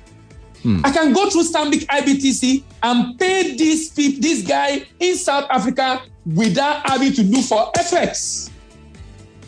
Mm. 0.62 0.84
I 0.84 0.90
can 0.90 1.12
go 1.12 1.30
through 1.30 1.44
Stanbic 1.44 1.86
IBTC 1.86 2.64
and 2.82 3.18
pay 3.18 3.56
this 3.56 3.90
this 3.90 4.42
guy 4.42 4.82
in 4.98 5.16
South 5.16 5.46
Africa 5.50 6.02
without 6.34 6.88
having 6.88 7.12
to 7.14 7.22
look 7.22 7.44
for 7.44 7.70
FX. 7.72 8.50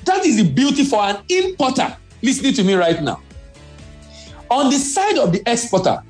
That 0.04 0.24
is 0.24 0.36
the 0.36 0.50
beauty 0.50 0.84
for 0.84 1.00
an 1.02 1.18
importer 1.28 1.96
listening 2.22 2.54
to 2.54 2.64
me 2.64 2.74
right 2.74 3.02
now. 3.02 3.20
On 4.50 4.70
the 4.70 4.76
side 4.76 5.18
of 5.18 5.32
the 5.32 5.42
exporter, 5.46 6.02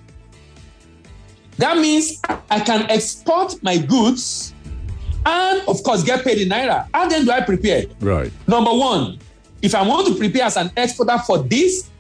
that 1.59 1.77
means 1.77 2.21
I 2.51 2.61
can 2.61 2.91
export 2.91 3.63
my 3.63 3.77
goods 3.77 4.55
and, 5.27 5.61
of 5.69 5.83
course, 5.83 6.03
get 6.03 6.25
paid 6.25 6.39
in 6.39 6.49
naira. 6.49 6.89
How 6.95 7.07
then 7.09 7.27
do 7.27 7.33
I 7.33 7.43
prepare? 7.43 7.85
Right. 8.01 8.33
Number 8.47 8.73
one, 8.73 9.19
if 9.61 9.75
I 9.75 9.87
want 9.87 10.07
to 10.07 10.15
prepare 10.15 10.45
as 10.45 10.57
an 10.57 10.71
exporter 10.77 11.19
for 11.19 11.39
this, 11.39 11.91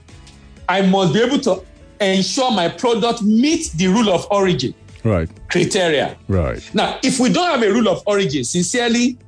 I 0.66 0.82
must 0.82 1.12
be 1.12 1.20
able 1.20 1.40
to 1.40 1.62
ensure 2.00 2.50
my 2.52 2.68
product 2.68 3.22
meets 3.22 3.70
the 3.70 3.88
rule 3.88 4.08
of 4.08 4.26
origin 4.30 4.74
right. 5.04 5.28
criteria. 5.48 6.16
Right. 6.28 6.68
Now, 6.74 6.98
if 7.02 7.18
we 7.18 7.32
don't 7.32 7.46
have 7.50 7.62
a 7.62 7.72
rule 7.72 7.88
of 7.88 8.02
origin, 8.06 8.44
sincerely, 8.44 9.18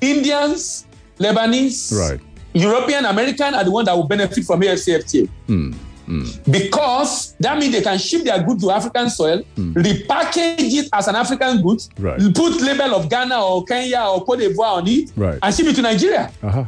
Indians, 0.00 0.86
Lebanese, 1.18 1.92
right. 1.98 2.20
European, 2.54 3.04
American 3.04 3.54
are 3.54 3.64
the 3.64 3.70
ones 3.70 3.86
that 3.86 3.96
will 3.96 4.06
benefit 4.06 4.44
from 4.44 4.60
AFCFTA. 4.60 5.28
Mm. 5.48 5.74
Mm. 6.08 6.50
Because 6.50 7.34
that 7.38 7.58
means 7.58 7.72
they 7.72 7.82
can 7.82 7.98
ship 7.98 8.24
their 8.24 8.42
goods 8.42 8.64
to 8.64 8.70
African 8.70 9.10
soil, 9.10 9.42
mm. 9.56 9.74
repackage 9.74 10.56
it 10.58 10.88
as 10.92 11.06
an 11.06 11.16
African 11.16 11.60
good, 11.60 11.82
right. 11.98 12.18
put 12.34 12.60
label 12.62 12.94
of 12.94 13.10
Ghana 13.10 13.38
or 13.44 13.64
Kenya 13.64 14.00
or 14.00 14.24
Cote 14.24 14.38
d'Ivoire 14.38 14.78
on 14.78 14.88
it, 14.88 15.12
right. 15.16 15.38
and 15.42 15.54
ship 15.54 15.66
it 15.66 15.76
to 15.76 15.82
Nigeria. 15.82 16.32
Uh-huh. 16.42 16.64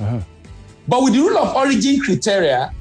Uh-huh. 0.00 0.20
But 0.88 1.02
with 1.02 1.12
the 1.12 1.20
rule 1.20 1.36
of 1.36 1.54
origin 1.54 2.00
criteria, 2.00 2.72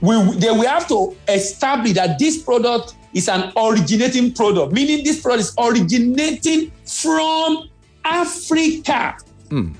we, 0.00 0.16
they 0.38 0.50
will 0.50 0.66
have 0.66 0.88
to 0.88 1.16
establish 1.28 1.92
that 1.94 2.18
this 2.18 2.42
product 2.42 2.94
is 3.14 3.28
an 3.28 3.52
originating 3.56 4.32
product, 4.32 4.72
meaning 4.72 5.04
this 5.04 5.20
product 5.20 5.48
is 5.48 5.54
originating 5.58 6.70
from 6.84 7.68
Africa. 8.04 9.16
Mm. 9.48 9.74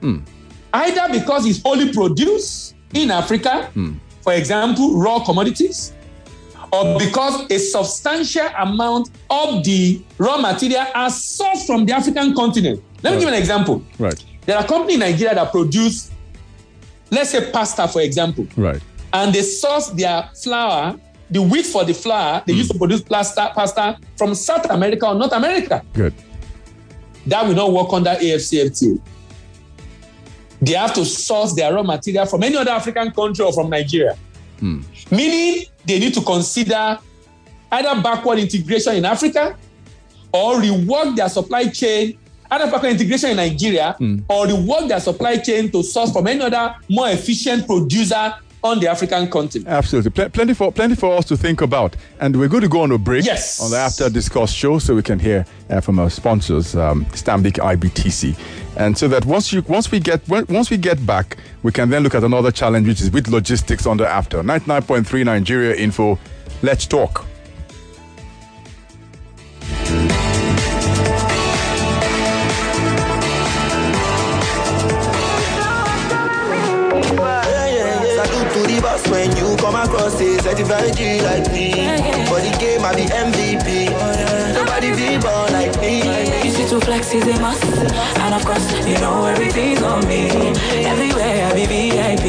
Mm. 0.00 0.22
Either 0.72 1.12
because 1.12 1.46
it's 1.46 1.60
only 1.64 1.92
produced 1.92 2.74
in 2.94 3.10
Africa, 3.10 3.70
mm. 3.74 3.96
for 4.22 4.32
example, 4.32 4.98
raw 4.98 5.22
commodities, 5.24 5.92
or 6.72 6.98
because 6.98 7.50
a 7.50 7.58
substantial 7.58 8.46
amount 8.58 9.10
of 9.30 9.64
the 9.64 10.02
raw 10.18 10.36
material 10.36 10.84
are 10.94 11.08
sourced 11.08 11.66
from 11.66 11.86
the 11.86 11.92
African 11.94 12.34
continent. 12.34 12.82
Let 13.02 13.10
right. 13.10 13.16
me 13.16 13.20
give 13.20 13.28
an 13.28 13.38
example. 13.38 13.82
Right. 13.98 14.22
There 14.44 14.56
are 14.56 14.66
companies 14.66 14.94
in 14.94 15.00
Nigeria 15.00 15.34
that 15.34 15.50
produce 15.50 16.10
let's 17.10 17.30
say 17.30 17.50
pasta, 17.50 17.88
for 17.88 18.00
example. 18.00 18.46
Right. 18.56 18.80
And 19.12 19.34
they 19.34 19.42
source 19.42 19.88
their 19.88 20.28
flour, 20.40 20.98
the 21.30 21.42
wheat 21.42 21.66
for 21.66 21.84
the 21.84 21.94
flour, 21.94 22.42
they 22.46 22.52
mm. 22.52 22.58
used 22.58 22.72
to 22.72 22.78
produce 22.78 23.02
pasta, 23.02 23.50
pasta 23.54 23.98
from 24.16 24.34
South 24.34 24.68
America 24.70 25.06
or 25.06 25.14
North 25.14 25.32
America. 25.32 25.82
Good. 25.92 26.14
That 27.26 27.46
will 27.46 27.54
not 27.54 27.72
work 27.72 27.92
under 27.92 28.10
AFCFTA. 28.10 29.00
They 30.60 30.72
have 30.72 30.94
to 30.94 31.04
source 31.04 31.54
their 31.54 31.72
raw 31.74 31.82
material 31.82 32.26
from 32.26 32.42
any 32.42 32.56
other 32.56 32.70
African 32.70 33.10
country 33.12 33.44
or 33.44 33.52
from 33.52 33.70
Nigeria. 33.70 34.16
Mm. 34.60 34.82
Meaning 35.12 35.66
they 35.84 35.98
need 35.98 36.14
to 36.14 36.20
consider 36.22 36.98
either 37.70 38.02
backward 38.02 38.38
integration 38.38 38.96
in 38.96 39.04
Africa 39.04 39.56
or 40.32 40.56
rework 40.56 41.16
their 41.16 41.28
supply 41.28 41.68
chain 41.68 42.18
either 42.50 42.70
backward 42.70 42.92
integration 42.92 43.30
in 43.30 43.36
Nigeria 43.36 43.94
mm. 44.00 44.22
or 44.28 44.46
rework 44.46 44.88
their 44.88 45.00
supply 45.00 45.36
chain 45.36 45.70
to 45.70 45.82
source 45.82 46.12
from 46.12 46.26
any 46.26 46.40
other 46.40 46.74
more 46.88 47.08
efficient 47.10 47.66
producer 47.66 48.34
on 48.62 48.80
the 48.80 48.88
African 48.88 49.30
continent. 49.30 49.68
Absolutely. 49.68 50.10
Pl- 50.10 50.30
plenty 50.30 50.54
for 50.54 50.72
plenty 50.72 50.94
for 50.94 51.16
us 51.16 51.24
to 51.26 51.36
think 51.36 51.60
about. 51.60 51.96
And 52.20 52.36
we're 52.36 52.48
going 52.48 52.62
to 52.62 52.68
go 52.68 52.82
on 52.82 52.92
a 52.92 52.98
break 52.98 53.24
yes. 53.24 53.60
on 53.60 53.70
the 53.70 53.76
After 53.76 54.10
Discuss 54.10 54.52
show 54.52 54.78
so 54.78 54.94
we 54.94 55.02
can 55.02 55.18
hear 55.18 55.46
uh, 55.70 55.80
from 55.80 55.98
our 55.98 56.10
sponsors, 56.10 56.74
um, 56.76 57.04
Stanbic 57.06 57.54
IBTC. 57.54 58.38
And 58.76 58.96
so 58.96 59.08
that 59.08 59.24
once 59.24 59.52
you 59.52 59.62
once 59.62 59.90
we 59.90 60.00
get 60.00 60.26
once 60.28 60.70
we 60.70 60.76
get 60.76 61.04
back, 61.04 61.36
we 61.62 61.72
can 61.72 61.90
then 61.90 62.02
look 62.02 62.14
at 62.14 62.24
another 62.24 62.50
challenge 62.52 62.86
which 62.86 63.00
is 63.00 63.10
with 63.10 63.28
logistics 63.28 63.86
on 63.86 63.96
the 63.96 64.08
After. 64.08 64.42
99.3 64.42 65.24
Nigeria 65.24 65.74
Info. 65.74 66.18
Let's 66.62 66.86
talk. 66.86 67.27
Across 79.84 80.20
a 80.20 80.38
certified 80.42 80.96
G 80.96 81.20
like 81.22 81.50
me. 81.52 81.70
For 82.26 82.40
the 82.40 82.54
game, 82.58 82.84
I 82.84 82.94
be 82.94 83.06
MVP. 83.06 83.90
Nobody 84.54 84.90
be 84.94 85.18
born 85.18 85.52
like 85.52 85.78
me. 85.80 86.02
Easy 86.46 86.64
to 86.68 86.80
flex 86.80 87.14
is 87.14 87.26
a 87.26 87.40
must. 87.40 87.64
And 88.18 88.34
of 88.34 88.44
course, 88.44 88.66
you 88.86 88.98
know 88.98 89.24
everything's 89.24 89.82
on 89.82 90.06
me. 90.08 90.28
Everywhere 90.84 91.46
I 91.46 91.52
be 91.54 91.66
VIP. 91.66 92.26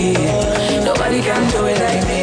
Nobody 0.84 1.22
can 1.22 1.50
do 1.52 1.66
it 1.66 1.80
like 1.80 2.04
me. 2.08 2.19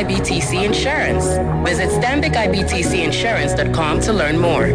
IBTC 0.00 0.64
Insurance. 0.64 1.26
Visit 1.68 1.90
stanbicibtcinsurance.com 1.90 4.00
to 4.00 4.12
learn 4.14 4.38
more. 4.38 4.68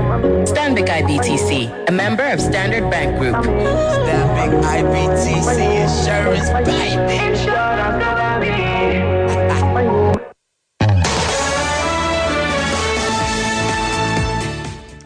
Stanbic 0.46 0.86
IBTC, 0.88 1.90
a 1.90 1.92
member 1.92 2.28
of 2.28 2.40
Standard 2.40 2.92
Bank 2.92 3.18
Group. 3.18 3.36
Stanbic 3.36 4.62
IBTC 4.62 5.82
Insurance, 5.82 6.50
baby. 6.68 7.16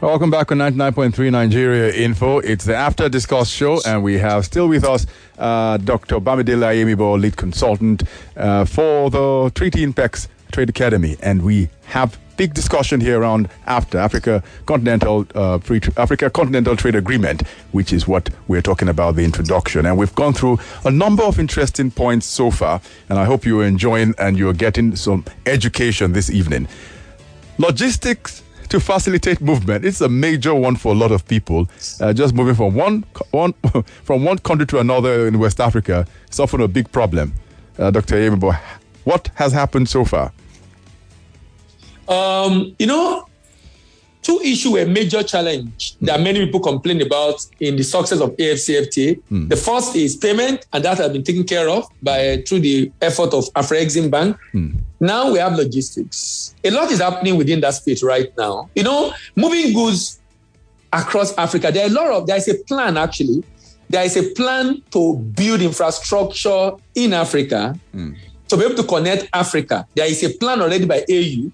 Welcome 0.01 0.31
back 0.31 0.49
on 0.53 0.59
99.3 0.59 1.29
Nigeria 1.29 1.93
Info. 1.93 2.39
It's 2.39 2.63
the 2.63 2.73
After 2.73 3.09
Discuss 3.09 3.49
show, 3.49 3.81
and 3.85 4.01
we 4.01 4.17
have 4.17 4.45
still 4.45 4.69
with 4.69 4.85
us 4.85 5.05
uh, 5.37 5.75
Dr. 5.75 6.21
Bamidele 6.21 6.63
Ayemibo, 6.63 7.19
lead 7.19 7.35
consultant 7.35 8.03
uh, 8.37 8.63
for 8.63 9.09
the 9.09 9.17
3T 9.17 9.91
Impex 9.91 10.29
Trade 10.53 10.69
Academy. 10.69 11.17
And 11.21 11.41
we 11.41 11.67
have 11.87 12.17
big 12.37 12.53
discussion 12.53 13.01
here 13.01 13.19
around 13.19 13.49
after 13.65 13.97
Africa 13.97 14.41
Continental 14.65 15.27
uh, 15.35 15.57
Free 15.57 15.81
Africa 15.97 16.29
Continental 16.29 16.77
Trade 16.77 16.95
Agreement, 16.95 17.45
which 17.73 17.91
is 17.91 18.07
what 18.07 18.29
we're 18.47 18.61
talking 18.61 18.87
about 18.87 19.17
the 19.17 19.25
introduction. 19.25 19.85
And 19.85 19.97
we've 19.97 20.15
gone 20.15 20.31
through 20.31 20.59
a 20.85 20.91
number 20.91 21.23
of 21.23 21.39
interesting 21.41 21.91
points 21.91 22.25
so 22.25 22.51
far, 22.51 22.79
and 23.09 23.19
I 23.19 23.25
hope 23.25 23.43
you're 23.45 23.65
enjoying 23.65 24.13
and 24.17 24.37
you're 24.37 24.53
getting 24.53 24.95
some 24.95 25.25
education 25.45 26.13
this 26.13 26.29
evening. 26.29 26.69
Logistics 27.57 28.43
to 28.69 28.79
facilitate 28.79 29.41
movement. 29.41 29.85
It's 29.85 30.01
a 30.01 30.09
major 30.09 30.53
one 30.53 30.75
for 30.75 30.93
a 30.93 30.95
lot 30.95 31.11
of 31.11 31.27
people. 31.27 31.67
Uh, 31.99 32.13
just 32.13 32.33
moving 32.33 32.55
from 32.55 32.75
one 32.75 33.05
one 33.31 33.53
from 34.03 34.23
one 34.23 34.37
country 34.39 34.65
to 34.67 34.79
another 34.79 35.27
in 35.27 35.39
West 35.39 35.59
Africa 35.59 36.05
is 36.31 36.39
often 36.39 36.61
a 36.61 36.67
big 36.67 36.91
problem. 36.91 37.33
Uh, 37.77 37.91
Dr. 37.91 38.15
Ayemibo, 38.15 38.55
what 39.05 39.29
has 39.35 39.53
happened 39.53 39.87
so 39.87 40.03
far? 40.03 40.31
Um, 42.07 42.75
you 42.79 42.87
know, 42.87 43.28
two 44.21 44.39
issue 44.43 44.77
a 44.77 44.85
major 44.85 45.23
challenge 45.23 45.95
that 46.01 46.17
hmm. 46.17 46.23
many 46.23 46.45
people 46.45 46.59
complain 46.59 47.01
about 47.01 47.45
in 47.59 47.75
the 47.75 47.83
success 47.83 48.19
of 48.19 48.35
AFCFTA. 48.37 49.21
Hmm. 49.29 49.47
The 49.47 49.55
first 49.55 49.95
is 49.95 50.15
payment, 50.15 50.65
and 50.73 50.83
that 50.83 50.97
has 50.97 51.11
been 51.11 51.23
taken 51.23 51.43
care 51.43 51.69
of 51.69 51.85
by 52.01 52.43
through 52.47 52.59
the 52.59 52.91
effort 53.01 53.33
of 53.33 53.45
Afrexim 53.53 54.11
Bank. 54.11 54.37
Hmm. 54.51 54.77
Now 54.99 55.31
we 55.31 55.39
have 55.39 55.53
logistics. 55.55 56.55
A 56.63 56.69
lot 56.71 56.91
is 56.91 56.99
happening 56.99 57.37
within 57.37 57.61
that 57.61 57.75
space 57.75 58.03
right 58.03 58.35
now. 58.37 58.69
You 58.75 58.83
know, 58.83 59.13
moving 59.35 59.73
goods 59.73 60.19
across 60.91 61.37
Africa. 61.37 61.71
There 61.71 61.85
are 61.85 61.89
a 61.89 61.93
lot 61.93 62.07
of 62.11 62.27
there 62.27 62.37
is 62.37 62.47
a 62.47 62.55
plan 62.65 62.97
actually. 62.97 63.43
There 63.89 64.03
is 64.03 64.17
a 64.17 64.29
plan 64.35 64.83
to 64.91 65.15
build 65.15 65.61
infrastructure 65.61 66.73
in 66.93 67.13
Africa 67.13 67.73
to 68.49 68.57
be 68.57 68.63
able 68.63 68.75
to 68.75 68.83
connect 68.83 69.29
Africa. 69.33 69.87
There 69.95 70.05
is 70.05 70.23
a 70.23 70.29
plan 70.29 70.61
already 70.61 70.85
by 70.85 71.03
AU, 71.09 71.51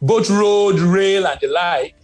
both 0.00 0.30
road, 0.30 0.78
rail, 0.78 1.26
and 1.26 1.38
the 1.40 1.48
like. 1.48 1.94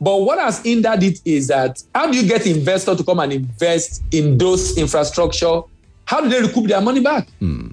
But 0.00 0.22
what 0.22 0.38
has 0.40 0.64
hindered 0.64 1.02
it 1.02 1.20
is 1.24 1.46
that 1.48 1.82
how 1.94 2.10
do 2.10 2.18
you 2.18 2.28
get 2.28 2.46
investor 2.46 2.96
to 2.96 3.04
come 3.04 3.20
and 3.20 3.32
invest 3.32 4.02
in 4.10 4.36
those 4.36 4.76
infrastructure? 4.76 5.62
How 6.04 6.20
do 6.20 6.28
they 6.28 6.40
recoup 6.40 6.66
their 6.66 6.80
money 6.80 7.00
back? 7.00 7.28
Hmm. 7.38 7.68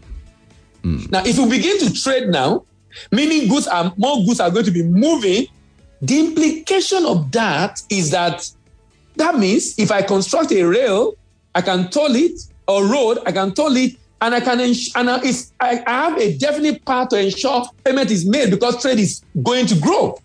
Hmm. 0.84 1.06
Now, 1.10 1.24
if 1.26 1.38
we 1.38 1.50
begin 1.50 1.80
to 1.80 1.94
trade 1.94 2.30
now, 2.30 2.66
meaning 3.12 3.48
goods 3.48 3.68
are 3.68 3.92
more 3.98 4.24
goods 4.26 4.40
are 4.40 4.52
going 4.52 4.66
to 4.66 4.72
be 4.72 4.84
moving, 4.84 5.48
the 6.02 6.20
implication 6.20 7.06
of 7.06 7.32
that 7.32 7.82
is 7.90 8.12
that 8.12 8.50
that 9.16 9.38
means 9.38 9.78
if 9.78 9.92
I 9.92 10.02
construct 10.02 10.52
a 10.52 10.64
rail, 10.64 11.16
I 11.54 11.62
can 11.62 11.90
toll 11.90 12.16
it, 12.16 12.40
or 12.68 12.86
road, 12.86 13.20
I 13.26 13.32
can 13.32 13.54
toll 13.54 13.76
it, 13.76 13.96
and 14.22 14.36
I 14.36 14.40
can 14.40 14.60
ens- 14.60 14.96
and 14.96 15.10
I, 15.10 15.20
it's, 15.24 15.54
I, 15.60 15.82
have 15.88 16.18
a 16.18 16.38
definite 16.38 16.84
part 16.86 17.10
to 17.12 17.20
ensure 17.20 17.64
payment 17.84 18.12
is 18.12 18.26
made 18.26 18.50
because 18.52 18.82
trade 18.82 19.00
is 19.00 19.24
going 19.44 19.66
to 19.68 19.76
grow, 19.80 20.20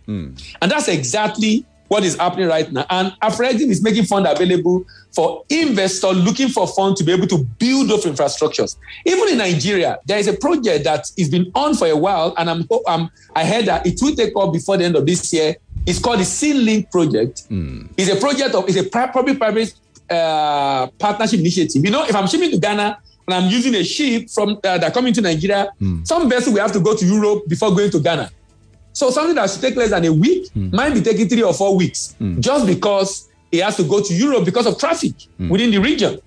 and 0.61 0.71
that's 0.71 0.89
exactly 0.89 1.65
what 1.89 2.03
is 2.03 2.17
happening 2.17 2.49
right 2.49 2.71
now. 2.73 2.87
And 2.91 3.13
Afrexim 3.23 3.69
is 3.69 3.83
making 3.83 4.05
fund 4.05 4.27
available 4.27 4.85
for 5.13 5.45
investors 5.49 6.17
looking 6.17 6.49
for 6.49 6.67
funds 6.67 6.99
to 6.99 7.05
be 7.05 7.13
able 7.13 7.27
to 7.29 7.39
build 7.59 7.89
those 7.89 8.05
infrastructures. 8.05 8.77
Even 9.05 9.29
in 9.29 9.39
Nigeria, 9.39 9.99
there 10.07 10.19
is 10.19 10.27
a 10.27 10.33
project 10.33 10.85
that 10.85 11.09
has 11.17 11.29
been 11.29 11.53
on 11.55 11.75
for 11.75 11.87
a 11.87 11.97
while, 11.97 12.35
and 12.37 12.51
I'm, 12.51 12.67
I'm 12.89 13.11
I 13.37 13.45
heard 13.45 13.67
that 13.67 13.87
it 13.87 14.01
will 14.03 14.15
take 14.15 14.35
off 14.37 14.53
before 14.53 14.77
the 14.77 14.85
end 14.85 14.97
of 14.97 15.07
this 15.07 15.33
year. 15.33 15.57
It's 15.87 15.99
called 15.99 16.19
the 16.21 16.25
Sea 16.25 16.55
Link 16.55 16.91
project. 16.91 17.45
It's 17.97 18.11
a 18.11 18.17
project 18.17 18.55
of 18.55 18.69
it's 18.69 18.79
a 18.79 18.89
public-private 18.89 19.75
uh, 20.11 20.87
partnership 20.99 21.41
initiative. 21.41 21.85
You 21.85 21.91
know, 21.91 22.05
if 22.05 22.15
I'm 22.17 22.27
shipping 22.27 22.51
to 22.51 22.59
Ghana 22.59 22.99
and 23.27 23.35
I'm 23.35 23.51
using 23.51 23.75
a 23.75 23.85
ship 23.85 24.31
from 24.31 24.59
uh, 24.65 24.79
that 24.79 24.93
coming 24.93 25.13
to 25.15 25.21
Nigeria, 25.21 25.69
hmm. 25.79 26.05
some 26.05 26.29
vessel 26.29 26.53
will 26.53 26.61
have 26.61 26.73
to 26.73 26.81
go 26.81 26.95
to 26.97 27.05
Europe 27.05 27.45
before 27.49 27.75
going 27.75 27.91
to 27.91 28.01
Ghana. 28.01 28.31
So 28.93 29.11
something 29.11 29.35
that 29.35 29.51
should 29.51 29.61
take 29.61 29.77
less 29.77 29.91
than 29.91 30.05
a 30.05 30.13
week 30.13 30.51
hmm. 30.53 30.75
might 30.75 30.95
be 30.95 31.01
taking 31.01 31.29
three 31.29 31.43
or 31.43 31.55
four 31.55 31.77
weeks 31.77 32.15
hmm. 32.19 32.41
just 32.41 32.67
because 32.67 33.29
it 33.51 33.63
has 33.63 33.77
to 33.77 33.85
go 33.85 34.03
to 34.03 34.15
Europe 34.15 34.45
because 34.45 34.67
of 34.67 34.79
traffic 34.79 35.13
within 35.49 35.71
the 35.71 35.79
region. 35.79 36.21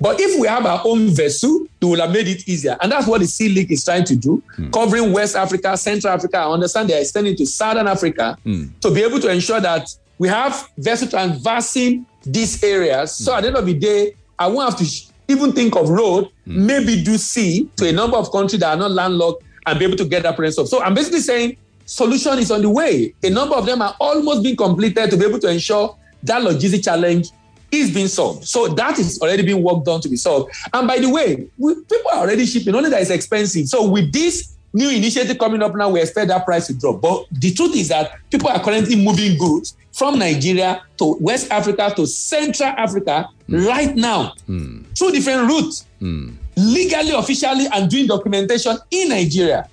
But 0.00 0.18
if 0.20 0.40
we 0.40 0.46
have 0.48 0.64
our 0.64 0.80
own 0.84 1.08
vessel, 1.08 1.66
it 1.80 1.84
will 1.84 2.00
have 2.00 2.10
made 2.12 2.26
it 2.26 2.48
easier. 2.48 2.76
And 2.80 2.90
that's 2.90 3.06
what 3.06 3.20
the 3.20 3.26
Sea 3.26 3.50
Link 3.50 3.70
is 3.70 3.84
trying 3.84 4.04
to 4.04 4.16
do, 4.16 4.42
covering 4.72 5.12
West 5.12 5.36
Africa, 5.36 5.76
Central 5.76 6.12
Africa. 6.12 6.38
I 6.38 6.50
understand 6.50 6.88
they're 6.88 7.00
extending 7.00 7.36
to 7.36 7.44
Southern 7.44 7.86
Africa 7.86 8.38
to 8.44 8.90
be 8.90 9.02
able 9.02 9.20
to 9.20 9.30
ensure 9.30 9.60
that 9.60 9.88
we 10.18 10.28
have 10.28 10.68
vessel 10.78 11.08
transversing 11.08 12.06
these 12.24 12.62
areas. 12.64 13.12
So 13.12 13.34
at 13.34 13.42
the 13.42 13.48
end 13.48 13.56
of 13.56 13.66
the 13.66 13.74
day, 13.74 14.14
I 14.38 14.46
won't 14.46 14.70
have 14.70 14.78
to 14.78 14.84
even 15.28 15.52
think 15.52 15.76
of 15.76 15.88
road, 15.88 16.30
hmm. 16.44 16.66
maybe 16.66 17.02
do 17.02 17.16
sea 17.18 17.68
to 17.76 17.88
a 17.88 17.92
number 17.92 18.16
of 18.16 18.32
countries 18.32 18.60
that 18.60 18.70
are 18.70 18.76
not 18.76 18.90
landlocked 18.90 19.44
and 19.66 19.78
be 19.78 19.84
able 19.84 19.96
to 19.96 20.04
get 20.06 20.22
that 20.22 20.36
presence 20.36 20.58
of. 20.58 20.68
So 20.68 20.82
I'm 20.82 20.94
basically 20.94 21.20
saying 21.20 21.58
solution 21.84 22.38
is 22.38 22.50
on 22.50 22.62
the 22.62 22.70
way. 22.70 23.14
A 23.22 23.30
number 23.30 23.54
of 23.54 23.66
them 23.66 23.82
are 23.82 23.94
almost 24.00 24.42
being 24.42 24.56
completed 24.56 25.10
to 25.10 25.16
be 25.16 25.26
able 25.26 25.38
to 25.40 25.48
ensure 25.48 25.96
that 26.22 26.42
logistic 26.42 26.84
challenge 26.84 27.30
is 27.70 27.92
being 27.92 28.08
solved. 28.08 28.46
So 28.46 28.68
that 28.68 28.98
is 28.98 29.20
already 29.20 29.42
being 29.42 29.62
worked 29.62 29.86
on 29.88 30.00
to 30.00 30.08
be 30.08 30.16
solved. 30.16 30.54
And 30.72 30.88
by 30.88 30.98
the 30.98 31.10
way, 31.10 31.48
we, 31.58 31.74
people 31.74 32.10
are 32.12 32.20
already 32.20 32.46
shipping, 32.46 32.74
only 32.74 32.88
that 32.90 33.02
it's 33.02 33.10
expensive. 33.10 33.66
So 33.68 33.88
with 33.88 34.10
this 34.12 34.54
new 34.72 34.88
initiative 34.90 35.38
coming 35.38 35.62
up 35.62 35.74
now, 35.74 35.90
we 35.90 36.00
expect 36.00 36.28
that 36.28 36.46
price 36.46 36.66
to 36.68 36.74
drop. 36.74 37.02
But 37.02 37.26
the 37.30 37.52
truth 37.52 37.76
is 37.76 37.88
that 37.88 38.12
people 38.30 38.48
are 38.48 38.62
currently 38.62 38.96
moving 38.96 39.36
goods 39.36 39.76
from 39.98 40.18
Nigeria 40.18 40.82
to 40.96 41.16
West 41.20 41.50
Africa 41.50 41.92
to 41.96 42.06
Central 42.06 42.68
Africa 42.70 43.28
hmm. 43.48 43.66
right 43.66 43.94
now. 43.96 44.32
Hmm. 44.46 44.82
Through 44.96 45.12
different 45.12 45.48
routes. 45.50 45.86
Hmm. 45.98 46.30
Legally, 46.56 47.12
officially, 47.12 47.66
and 47.72 47.88
doing 47.90 48.06
documentation 48.06 48.76
in 48.90 49.10
Nigeria. 49.10 49.68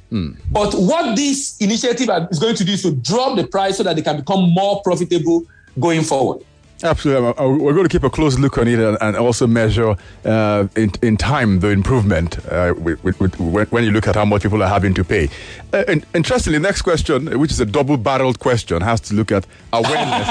But 0.51 0.73
what 0.75 1.15
this 1.15 1.57
initiative 1.59 2.09
is 2.29 2.39
going 2.39 2.55
to 2.55 2.63
do 2.63 2.73
is 2.73 2.83
to 2.83 2.91
drop 2.95 3.37
the 3.37 3.47
price 3.47 3.77
so 3.77 3.83
that 3.83 3.95
they 3.95 4.03
can 4.03 4.17
become 4.17 4.51
more 4.51 4.81
profitable 4.83 5.45
going 5.79 6.03
forward. 6.03 6.45
Absolutely. 6.83 7.29
Uh, 7.29 7.47
We're 7.47 7.73
going 7.73 7.87
to 7.87 7.89
keep 7.89 8.03
a 8.03 8.09
close 8.09 8.37
look 8.37 8.57
on 8.57 8.67
it 8.67 8.79
and, 8.79 9.15
also 9.15 9.47
measure 9.47 9.95
uh, 10.25 10.67
in, 10.75 10.91
in 11.01 11.15
time 11.15 11.61
the 11.61 11.69
improvement 11.69 12.37
uh, 12.51 12.73
with, 12.77 13.01
with, 13.03 13.39
with, 13.39 13.71
when, 13.71 13.83
you 13.85 13.91
look 13.91 14.07
at 14.07 14.15
how 14.15 14.25
much 14.25 14.43
people 14.43 14.61
are 14.61 14.67
having 14.67 14.93
to 14.93 15.03
pay. 15.03 15.29
Uh, 15.71 15.85
and, 15.87 16.05
interestingly, 16.13 16.59
next 16.59 16.81
question, 16.81 17.39
which 17.39 17.51
is 17.51 17.61
a 17.61 17.65
double 17.65 17.95
barreled 17.95 18.39
question, 18.39 18.81
has 18.81 18.99
to 19.01 19.13
look 19.13 19.31
at 19.31 19.47
awareness. 19.71 20.27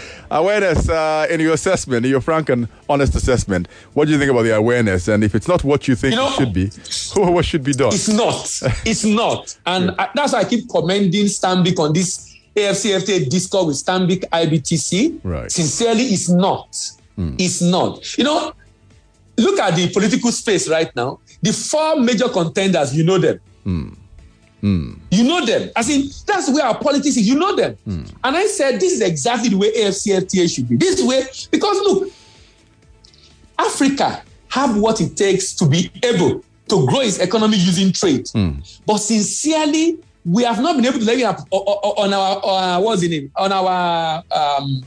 awareness 0.30 0.88
uh, 0.88 1.26
in 1.28 1.40
your 1.40 1.54
assessment, 1.54 2.06
in 2.06 2.10
your 2.12 2.20
frank 2.20 2.48
and 2.48 2.68
honest 2.88 3.16
assessment. 3.16 3.66
What 3.94 4.06
do 4.06 4.12
you 4.12 4.18
think 4.18 4.30
about 4.30 4.42
the 4.42 4.54
awareness? 4.54 5.08
And 5.08 5.24
if 5.24 5.34
it's 5.34 5.48
not 5.48 5.64
what 5.64 5.88
you 5.88 5.96
think 5.96 6.12
You 6.12 6.20
know, 6.20 6.28
it 6.28 6.34
should 6.34 6.52
be, 6.52 6.66
what 7.16 7.44
should 7.44 7.64
be 7.64 7.72
done? 7.72 7.92
It's 7.92 8.08
not. 8.08 8.60
It's 8.86 9.04
not. 9.04 9.56
And 9.66 9.90
I, 9.98 10.08
that's 10.14 10.32
why 10.32 10.40
I 10.40 10.44
keep 10.44 10.68
commending 10.68 11.26
Stanbic 11.26 11.80
on 11.80 11.92
this 11.92 12.25
AFCFTA 12.56 13.28
discord 13.28 13.66
with 13.68 13.76
Stanbic 13.76 14.20
IBTC. 14.30 15.20
Right. 15.22 15.52
Sincerely, 15.52 16.04
it's 16.04 16.28
not. 16.28 16.76
Hmm. 17.14 17.34
It's 17.38 17.60
not. 17.60 18.16
You 18.18 18.24
know, 18.24 18.52
look 19.36 19.58
at 19.60 19.76
the 19.76 19.88
political 19.90 20.32
space 20.32 20.68
right 20.68 20.94
now. 20.96 21.20
The 21.42 21.52
four 21.52 22.00
major 22.00 22.28
contenders, 22.28 22.96
you 22.96 23.04
know 23.04 23.18
them. 23.18 23.40
Hmm. 23.64 23.88
Hmm. 24.62 24.94
You 25.10 25.24
know 25.24 25.44
them. 25.44 25.70
I 25.76 25.86
mean, 25.86 26.10
that's 26.26 26.50
where 26.50 26.64
our 26.64 26.78
politics 26.78 27.16
is. 27.16 27.28
You 27.28 27.38
know 27.38 27.54
them. 27.54 27.76
And 27.86 28.36
I 28.36 28.46
said, 28.46 28.80
this 28.80 28.94
is 28.94 29.02
exactly 29.02 29.50
the 29.50 29.58
way 29.58 29.72
AFCFTA 29.72 30.52
should 30.54 30.68
be. 30.68 30.76
This 30.76 31.02
way, 31.02 31.24
because 31.50 31.76
look, 31.78 32.10
Africa 33.58 34.22
have 34.48 34.76
what 34.78 35.00
it 35.00 35.16
takes 35.16 35.54
to 35.54 35.68
be 35.68 35.90
able 36.02 36.42
to 36.68 36.86
grow 36.86 37.00
its 37.00 37.18
economy 37.18 37.58
using 37.58 37.92
trade. 37.92 38.28
But 38.86 38.98
sincerely, 38.98 39.98
we 40.26 40.42
have 40.42 40.60
not 40.60 40.76
been 40.76 40.84
able 40.86 40.98
to 40.98 41.04
leverage 41.04 41.24
up 41.24 41.40
o- 41.52 41.64
o- 41.64 42.02
on 42.02 42.12
our, 42.12 42.44
uh, 42.44 42.80
what's 42.80 43.00
the 43.00 43.08
name, 43.08 43.30
on 43.36 43.52
our 43.52 44.24
um, 44.32 44.82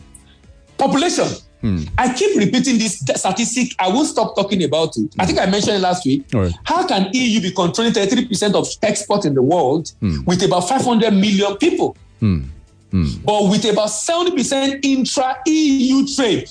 population. 0.78 1.28
Hmm. 1.62 1.84
I 1.98 2.14
keep 2.14 2.38
repeating 2.38 2.78
this 2.78 3.00
statistic. 3.00 3.74
I 3.80 3.90
won't 3.90 4.08
stop 4.08 4.36
talking 4.36 4.64
about 4.64 4.96
it. 4.98 5.14
I 5.18 5.26
think 5.26 5.40
I 5.40 5.46
mentioned 5.46 5.78
it 5.78 5.80
last 5.80 6.06
week. 6.06 6.26
Right. 6.34 6.54
How 6.64 6.86
can 6.88 7.10
EU 7.14 7.42
be 7.42 7.52
controlling 7.52 7.94
33% 7.94 8.54
of 8.54 8.68
export 8.82 9.26
in 9.26 9.34
the 9.34 9.42
world 9.42 9.92
hmm. 10.00 10.24
with 10.26 10.44
about 10.44 10.68
500 10.70 11.12
million 11.12 11.58
people? 11.58 11.96
Hmm. 12.20 12.44
But 12.92 13.50
with 13.50 13.66
about 13.66 13.90
70% 13.90 14.80
intra 14.84 15.38
EU 15.46 16.08
trade. 16.08 16.50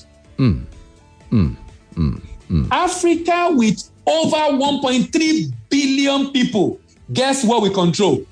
Africa 2.71 3.49
with 3.51 3.91
over 4.07 4.37
1.3 4.37 5.53
billion 5.69 6.31
people. 6.31 6.81
Guess 7.13 7.45
what 7.45 7.63
we 7.63 7.71
control? 7.71 8.25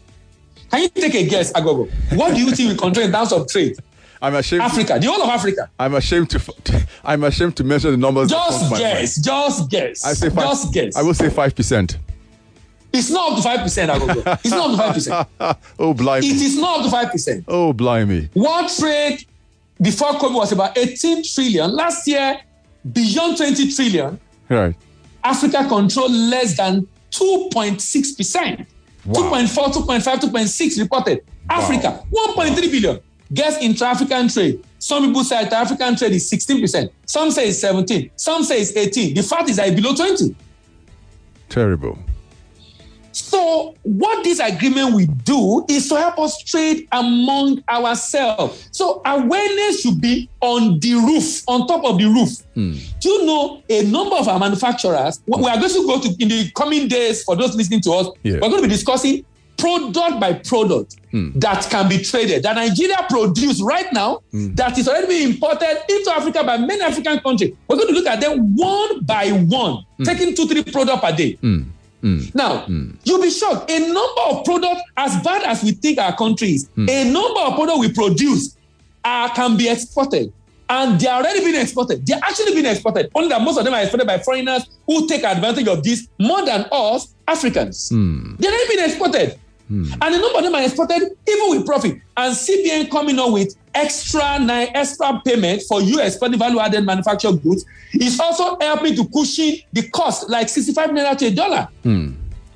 Can 0.77 0.83
you 0.83 0.89
take 0.91 1.15
a 1.15 1.27
guess, 1.27 1.53
Agogo? 1.55 1.91
What 2.17 2.35
do 2.35 2.41
you 2.41 2.51
think 2.51 2.71
we 2.73 2.77
control 2.77 3.07
in 3.07 3.11
terms 3.13 3.33
of 3.33 3.49
trade? 3.49 3.77
I'm 4.21 4.35
ashamed. 4.35 4.61
Africa, 4.61 4.99
the 5.01 5.07
whole 5.07 5.23
of 5.23 5.29
Africa. 5.31 5.71
I'm 5.79 5.95
ashamed 5.95 6.29
to. 6.31 6.87
I'm 7.05 7.25
ashamed 7.25 7.57
to 7.57 7.65
mention 7.65 7.93
the 7.93 7.97
numbers. 7.97 8.29
Just 8.29 8.71
to 8.71 8.79
guess, 8.79 9.17
just 9.17 9.71
guess. 9.71 10.05
I 10.05 10.13
say 10.13 10.29
five. 10.29 10.45
Just 10.45 10.75
guess. 10.75 10.97
I 10.97 11.03
will 11.03 11.15
say 11.15 11.31
five 11.31 11.55
percent. 11.57 11.97
It's 12.93 13.11
not 13.11 13.31
up 13.33 13.37
to 13.39 13.43
five 13.43 13.61
percent, 13.61 13.91
Agogo. 13.91 14.39
It's 14.45 14.51
not 14.51 14.71
up 14.71 14.71
to 14.73 14.77
five 14.77 14.95
percent. 14.95 15.29
Oh 15.79 15.95
blimey! 15.95 16.27
It 16.27 16.43
is 16.43 16.59
not 16.59 16.81
up 16.81 16.85
to 16.85 16.91
five 16.91 17.11
percent. 17.11 17.45
Oh 17.49 17.73
blimey! 17.73 18.29
World 18.35 18.71
trade 18.79 19.25
before 19.81 20.13
COVID 20.13 20.35
was 20.35 20.53
about 20.53 20.77
18 20.77 21.23
trillion. 21.25 21.75
Last 21.75 22.07
year, 22.07 22.39
beyond 22.93 23.39
20 23.39 23.73
trillion. 23.73 24.21
Right. 24.51 24.75
Africa 25.25 25.65
controlled 25.69 26.13
less 26.13 26.57
than 26.59 26.87
2.6 27.13 28.17
percent. 28.17 28.67
Wow. 29.07 29.31
2.4, 29.31 29.73
2.5, 29.73 30.21
2.6 30.31 30.81
reported. 30.81 31.25
Africa, 31.49 32.05
1.3 32.13 32.71
billion. 32.71 33.01
Guess 33.33 33.59
intra-African 33.63 34.29
trade. 34.29 34.65
Some 34.79 35.07
people 35.07 35.25
say 35.25 35.43
intra-African 35.43 35.97
trade 35.97 36.13
is 36.13 36.31
16%. 36.31 36.91
Some 37.07 37.31
say 37.31 37.49
it's 37.49 37.59
17. 37.59 38.11
Some 38.17 38.43
say 38.45 38.61
it's 38.61 38.77
18. 38.77 39.15
The 39.15 39.23
fact 39.23 39.49
is 39.49 39.57
that 39.57 39.69
it's 39.69 39.81
below 39.81 39.95
20. 39.95 40.35
Terrible. 41.49 41.99
So 43.17 43.75
what 43.83 44.25
this 44.25 44.41
agreement 44.41 44.95
will 44.95 45.07
do 45.25 45.65
is 45.71 45.89
to 45.89 45.97
help 45.97 46.19
us 46.19 46.43
trade 46.43 46.87
among 46.93 47.63
ourselves. 47.67 48.69
So 48.73 49.01
awareness 49.07 49.81
should 49.81 50.03
be 50.03 50.29
on 50.43 50.79
the 50.81 50.95
roof, 50.95 51.43
on 51.49 51.67
top 51.67 51.83
of 51.87 51.97
the 51.97 52.05
roof. 52.05 52.41
Hmm. 52.55 52.75
Do 53.01 53.09
you 53.09 53.25
know 53.25 53.63
a 53.71 53.85
number 53.85 54.17
of 54.17 54.29
our 54.29 54.39
manufacturers? 54.39 55.23
We 55.27 55.41
we 55.43 55.49
are 55.49 55.57
going 55.59 55.73
to 55.73 55.87
go 55.87 56.01
to 56.01 56.09
in 56.23 56.29
the 56.29 56.51
coming 56.55 56.89
days 56.89 57.25
for 57.25 57.37
those 57.37 57.57
listening 57.57 57.81
to 57.83 57.93
us. 57.93 58.09
Yeah. 58.23 58.35
We're 58.35 58.51
going 58.51 58.63
to 58.63 58.69
be 58.69 58.75
discussing 58.75 59.25
product 59.57 60.21
by 60.21 60.35
product 60.35 60.97
hmm. 61.11 61.31
that 61.37 61.67
can 61.71 61.89
be 61.89 61.97
traded 62.03 62.43
that 62.43 62.57
Nigeria 62.57 62.99
produce 63.09 63.63
right 63.63 63.91
now 63.95 64.17
hmm. 64.31 64.55
that 64.57 64.77
is 64.77 64.87
already 64.89 65.07
being 65.07 65.29
imported 65.31 65.79
into 65.89 66.13
Africa 66.15 66.45
by 66.45 66.59
many 66.59 66.83
African 66.83 67.19
countries. 67.21 67.55
We're 67.67 67.77
going 67.77 67.89
to 67.89 67.95
look 67.95 68.07
at 68.07 68.21
them 68.21 68.55
one 68.57 69.05
by 69.05 69.31
one, 69.31 69.87
taking 70.05 70.35
two, 70.35 70.47
three 70.47 70.63
products 70.65 71.01
per 71.01 71.17
day. 71.17 71.39
Mm. 72.07 72.35
Now, 72.35 72.67
mm. 72.67 72.95
you'll 73.05 73.21
be 73.21 73.31
shocked. 73.31 73.71
A 73.71 73.79
number 73.81 74.21
of 74.31 74.45
products, 74.45 74.83
as 74.97 75.21
bad 75.23 75.43
as 75.43 75.63
we 75.65 75.73
think 75.73 75.99
our 75.99 76.17
country 76.17 76.51
is, 76.51 76.69
mm. 76.77 76.89
a 76.89 77.11
number 77.11 77.41
of 77.41 77.55
products 77.55 77.81
we 77.81 77.93
produce 77.93 78.57
uh, 79.05 79.29
can 79.35 79.57
be 79.57 79.69
exported. 79.69 80.33
And 80.69 81.01
they 81.01 81.07
are 81.09 81.21
already 81.21 81.41
being 81.41 81.61
exported. 81.61 82.05
They're 82.07 82.21
actually 82.23 82.53
being 82.53 82.67
exported. 82.67 83.11
Only 83.15 83.29
that 83.29 83.41
most 83.41 83.59
of 83.59 83.65
them 83.65 83.75
are 83.75 83.81
exported 83.81 84.07
by 84.07 84.19
foreigners 84.19 84.69
who 84.87 85.07
take 85.07 85.23
advantage 85.25 85.69
of 85.69 85.83
this 85.83 86.09
more 86.19 86.45
than 86.45 86.67
us, 86.73 87.15
Africans. 87.27 87.89
They're 87.89 88.51
already 88.51 88.77
being 88.77 88.85
exported. 88.85 89.39
And 89.69 90.03
a 90.03 90.11
number 90.11 90.39
of 90.39 90.45
them 90.45 90.55
are 90.55 90.63
exported 90.63 91.03
even 91.29 91.51
with 91.51 91.67
profit. 91.67 92.01
And 92.17 92.35
CBN 92.35 92.91
coming 92.91 93.19
up 93.19 93.33
with 93.33 93.55
extra 93.77 94.39
nine 94.39 94.69
extra 94.75 95.21
payment 95.25 95.63
for 95.69 95.81
you 95.83 96.01
exporting 96.01 96.39
value 96.39 96.59
added 96.59 96.85
manufactured 96.85 97.43
goods 97.43 97.65
is 97.95 98.19
also 98.19 98.59
helping 98.61 98.95
to 98.97 99.07
cushion 99.09 99.57
the 99.73 99.89
cost, 99.91 100.29
like 100.29 100.49
65 100.49 100.91
naira 100.91 101.17
to 101.17 101.27
a 101.27 101.31
dollar. 101.31 101.69
Hmm. 101.83 102.13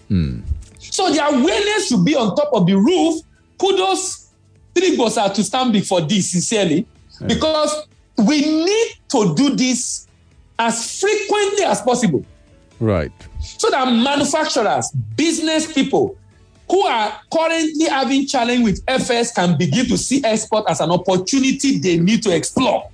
Hmm. 0.08 0.40
So 0.78 1.10
the 1.12 1.24
awareness 1.24 1.88
should 1.88 2.04
be 2.04 2.16
on 2.16 2.34
top 2.34 2.50
of 2.52 2.66
the 2.66 2.74
roof. 2.74 3.22
Kudos, 3.58 4.30
three 4.74 4.96
are 4.98 5.32
to 5.34 5.42
Stanbic 5.42 5.86
for 5.86 6.00
this, 6.00 6.30
sincerely, 6.30 6.86
because 7.26 7.86
we 8.18 8.40
need 8.40 8.88
to 9.10 9.34
do 9.34 9.54
this 9.54 10.08
as 10.58 11.00
frequently 11.00 11.64
as 11.64 11.80
possible 11.80 12.24
Right. 12.80 13.12
so 13.40 13.70
that 13.70 13.86
manufacturers, 13.92 14.90
business 15.16 15.72
people 15.72 16.16
who 16.70 16.82
are 16.82 17.20
currently 17.32 17.86
having 17.86 18.26
challenge 18.26 18.62
with 18.64 18.86
FX 18.86 19.34
can 19.34 19.58
begin 19.58 19.86
to 19.86 19.98
see 19.98 20.22
export 20.24 20.64
as 20.68 20.80
an 20.80 20.90
opportunity 20.90 21.78
they 21.78 21.98
need 21.98 22.22
to 22.22 22.34
explore. 22.34 22.88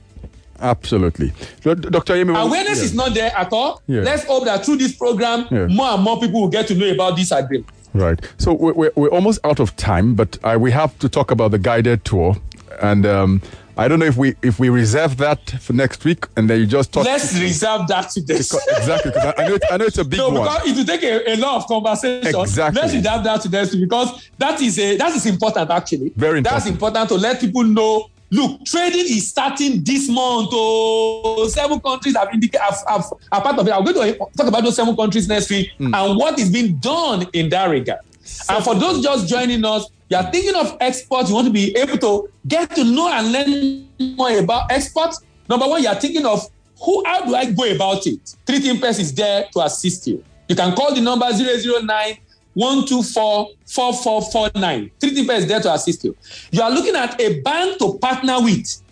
Absolutely. 0.58 1.32
Dr. 1.62 2.14
Yemi, 2.14 2.40
Awareness 2.40 2.78
yeah. 2.78 2.84
is 2.84 2.94
not 2.94 3.12
there 3.12 3.30
at 3.36 3.52
all. 3.52 3.82
Yeah. 3.86 4.00
Let's 4.00 4.24
hope 4.24 4.46
that 4.46 4.64
through 4.64 4.78
this 4.78 4.94
program, 4.96 5.46
Yeah. 5.50 5.66
more 5.66 5.88
and 5.88 6.02
more 6.02 6.18
people 6.18 6.40
will 6.40 6.48
get 6.48 6.66
to 6.68 6.74
know 6.74 6.90
about 6.90 7.16
this 7.16 7.30
agreement. 7.30 7.68
Right. 7.92 8.18
So 8.38 8.54
we're, 8.54 8.92
we're, 8.94 9.08
almost 9.08 9.40
out 9.44 9.60
of 9.60 9.76
time, 9.76 10.14
but 10.14 10.38
uh, 10.42 10.56
we 10.58 10.70
have 10.70 10.98
to 11.00 11.08
talk 11.08 11.30
about 11.30 11.50
the 11.50 11.58
guided 11.58 12.04
tour. 12.04 12.36
And 12.80 13.04
um, 13.06 13.42
I 13.78 13.88
don't 13.88 13.98
know 13.98 14.06
if 14.06 14.16
we 14.16 14.34
if 14.42 14.58
we 14.58 14.68
reserve 14.70 15.18
that 15.18 15.50
for 15.60 15.72
next 15.74 16.04
week 16.04 16.26
and 16.36 16.48
then 16.48 16.60
you 16.60 16.66
just 16.66 16.92
talk. 16.92 17.04
Let's 17.04 17.38
reserve 17.38 17.86
that 17.88 18.08
today. 18.10 18.34
this. 18.38 18.54
exactly, 18.78 19.10
because 19.10 19.34
I, 19.36 19.42
I 19.42 19.48
know 19.48 19.54
it, 19.54 19.62
I 19.70 19.76
know 19.76 19.84
it's 19.84 19.98
a 19.98 20.04
big 20.04 20.18
No, 20.18 20.30
one. 20.30 20.42
because 20.42 20.66
it 20.70 20.76
will 20.76 20.84
take 20.84 21.02
a, 21.02 21.32
a 21.32 21.36
lot 21.36 21.56
of 21.56 21.66
conversation. 21.66 22.40
Exactly. 22.40 22.80
Let's 22.80 22.94
reserve 22.94 23.24
that 23.24 23.42
to 23.42 23.48
next 23.50 23.72
week 23.74 23.82
because 23.88 24.30
that 24.38 24.60
is 24.62 24.78
a 24.78 24.96
that 24.96 25.14
is 25.14 25.26
important 25.26 25.70
actually. 25.70 26.10
Very 26.16 26.38
important. 26.38 26.44
That's 26.44 26.66
important. 26.66 27.08
to 27.10 27.14
let 27.16 27.40
people 27.40 27.64
know. 27.64 28.08
Look, 28.28 28.64
trading 28.64 29.04
is 29.06 29.28
starting 29.28 29.84
this 29.84 30.08
month. 30.08 30.48
Oh, 30.52 31.46
seven 31.48 31.78
countries 31.78 32.16
have 32.16 32.28
indicated 32.34 32.60
have, 32.62 32.78
have, 32.88 33.04
are 33.30 33.40
part 33.42 33.58
of 33.58 33.68
it. 33.68 33.70
I'm 33.72 33.84
going 33.84 33.94
to 34.14 34.18
talk 34.36 34.48
about 34.48 34.64
those 34.64 34.74
seven 34.74 34.96
countries 34.96 35.28
next 35.28 35.48
week 35.50 35.70
Hmm. 35.78 35.94
and 35.94 36.16
what 36.16 36.36
is 36.38 36.50
being 36.50 36.76
done 36.78 37.26
in 37.34 37.50
that 37.50 37.66
regard. 37.70 38.00
And 38.48 38.64
for 38.64 38.74
those 38.74 39.00
just 39.02 39.28
joining 39.28 39.64
us, 39.64 39.86
you 40.08 40.16
are 40.16 40.30
thinking 40.30 40.54
of 40.54 40.76
exports, 40.80 41.28
you 41.28 41.34
want 41.34 41.46
to 41.48 41.52
be 41.52 41.76
able 41.76 41.98
to 41.98 42.30
get 42.46 42.74
to 42.76 42.84
know 42.84 43.08
and 43.12 43.32
learn 43.32 44.16
more 44.16 44.38
about 44.38 44.70
exports. 44.70 45.20
Number 45.48 45.66
one, 45.66 45.82
you 45.82 45.88
are 45.88 45.94
thinking 45.94 46.24
of 46.24 46.48
who, 46.80 47.02
how 47.04 47.24
do 47.24 47.34
I 47.34 47.50
go 47.50 47.64
about 47.74 48.06
it? 48.06 48.36
Three 48.46 48.60
Thinkers 48.60 48.98
is 48.98 49.14
there 49.14 49.46
to 49.52 49.60
assist 49.60 50.06
you. 50.06 50.22
You 50.48 50.54
can 50.54 50.74
call 50.76 50.94
the 50.94 51.00
number 51.00 51.26
009 51.32 52.18
124 52.54 53.48
4449. 53.66 54.90
Three 55.00 55.10
Thinkers 55.10 55.38
is 55.38 55.46
there 55.46 55.60
to 55.60 55.72
assist 55.72 56.04
you. 56.04 56.16
You 56.50 56.62
are 56.62 56.70
looking 56.70 56.94
at 56.94 57.20
a 57.20 57.40
bank 57.40 57.78
to 57.78 57.98
partner 57.98 58.40
with 58.42 58.82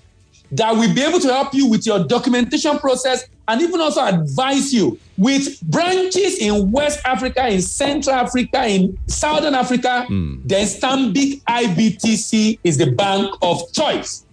that 0.52 0.72
will 0.72 0.92
be 0.94 1.02
able 1.02 1.20
to 1.20 1.28
help 1.28 1.54
you 1.54 1.68
with 1.68 1.86
your 1.86 2.04
documentation 2.04 2.78
process 2.78 3.24
and 3.48 3.60
even 3.62 3.80
also 3.80 4.04
advise 4.04 4.72
you 4.72 4.98
with 5.18 5.60
branches 5.62 6.38
in 6.38 6.70
West 6.72 7.00
Africa, 7.04 7.48
in 7.48 7.60
Central 7.62 8.14
Africa, 8.16 8.66
in 8.66 8.98
Southern 9.06 9.54
Africa. 9.54 10.06
The 10.08 10.54
Stanbic 10.66 11.42
IBTC 11.42 12.58
is 12.64 12.78
the 12.78 12.90
bank 12.92 13.34
of 13.42 13.70
choice. 13.72 14.24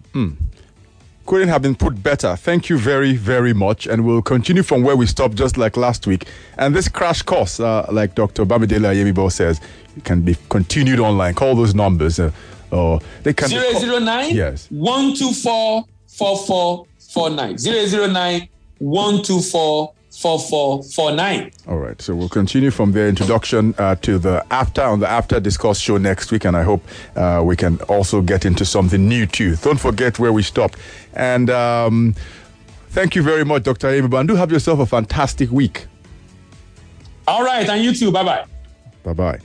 couldn't 1.26 1.48
have 1.48 1.62
been 1.62 1.74
put 1.76 2.02
better. 2.02 2.34
Thank 2.36 2.68
you 2.68 2.78
very, 2.78 3.14
very 3.14 3.52
much. 3.54 3.86
And 3.86 4.04
we'll 4.04 4.22
continue 4.22 4.62
from 4.62 4.82
where 4.82 4.96
we 4.96 5.06
stopped 5.06 5.36
just 5.36 5.56
like 5.56 5.76
last 5.76 6.06
week. 6.06 6.26
And 6.58 6.74
this 6.74 6.88
crash 6.88 7.22
course, 7.22 7.60
uh, 7.60 7.86
like 7.92 8.14
Dr. 8.16 8.44
Bamidele 8.44 8.92
Ayemibo 8.92 9.30
says, 9.30 9.60
can 10.04 10.22
be 10.22 10.36
continued 10.48 10.98
online. 11.00 11.34
Call 11.34 11.54
those 11.54 11.74
numbers. 11.74 12.18
Uh, 12.18 12.32
or 12.72 12.98
they 13.22 13.32
can 13.34 13.50
be 13.50 13.56
call- 13.72 14.00
009 14.00 14.34
Yes. 14.34 14.66
124 14.70 15.84
4449. 16.08 17.56
009 17.58 18.48
124 18.82 19.94
4449. 20.12 21.50
All 21.68 21.78
right. 21.78 22.00
So 22.02 22.14
we'll 22.14 22.28
continue 22.28 22.70
from 22.70 22.92
their 22.92 23.08
introduction 23.08 23.74
uh, 23.78 23.94
to 23.96 24.18
the 24.18 24.44
after 24.50 24.82
on 24.82 25.00
the 25.00 25.08
after 25.08 25.40
discuss 25.40 25.78
show 25.78 25.96
next 25.96 26.30
week, 26.30 26.44
and 26.44 26.54
I 26.56 26.62
hope 26.62 26.82
uh, 27.16 27.42
we 27.44 27.56
can 27.56 27.80
also 27.82 28.20
get 28.20 28.44
into 28.44 28.64
something 28.66 29.08
new 29.08 29.26
too. 29.26 29.56
Don't 29.56 29.80
forget 29.80 30.18
where 30.18 30.32
we 30.32 30.42
stopped. 30.42 30.78
And 31.14 31.48
um, 31.48 32.14
thank 32.90 33.16
you 33.16 33.22
very 33.22 33.44
much, 33.44 33.62
Dr. 33.62 33.88
Ayemibo. 33.88 34.18
And 34.20 34.28
do 34.28 34.34
have 34.34 34.52
yourself 34.52 34.80
a 34.80 34.86
fantastic 34.86 35.50
week. 35.50 35.86
All 37.26 37.42
right, 37.42 37.66
and 37.68 37.82
you 37.82 37.94
too. 37.94 38.12
Bye 38.12 38.24
bye. 38.24 38.44
Bye 39.04 39.12
bye. 39.14 39.38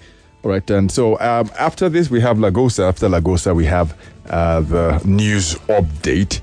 All 0.44 0.52
right, 0.52 0.70
and 0.70 0.92
so 0.92 1.18
um, 1.20 1.50
after 1.58 1.88
this, 1.88 2.10
we 2.10 2.20
have 2.22 2.38
Lagosa. 2.38 2.90
After 2.90 3.08
Lagosa, 3.08 3.56
we 3.56 3.66
have 3.66 3.98
uh, 4.30 4.60
the 4.62 5.02
news 5.06 5.56
update. 5.70 6.42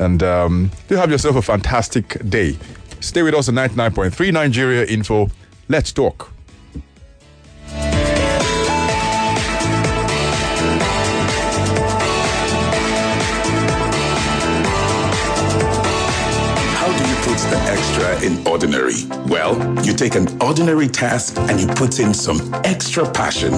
And 0.00 0.22
um, 0.22 0.70
do 0.88 0.96
have 0.96 1.10
yourself 1.10 1.36
a 1.36 1.42
fantastic 1.42 2.18
day. 2.28 2.56
Stay 3.00 3.22
with 3.22 3.34
us 3.34 3.48
on 3.48 3.54
99.3 3.54 4.32
Nigeria 4.32 4.84
Info. 4.86 5.28
Let's 5.68 5.92
talk. 5.92 6.35
In 18.22 18.46
ordinary? 18.46 19.04
Well, 19.26 19.54
you 19.84 19.92
take 19.92 20.14
an 20.14 20.26
ordinary 20.42 20.88
task 20.88 21.36
and 21.36 21.60
you 21.60 21.66
put 21.66 22.00
in 22.00 22.14
some 22.14 22.40
extra 22.64 23.08
passion, 23.10 23.52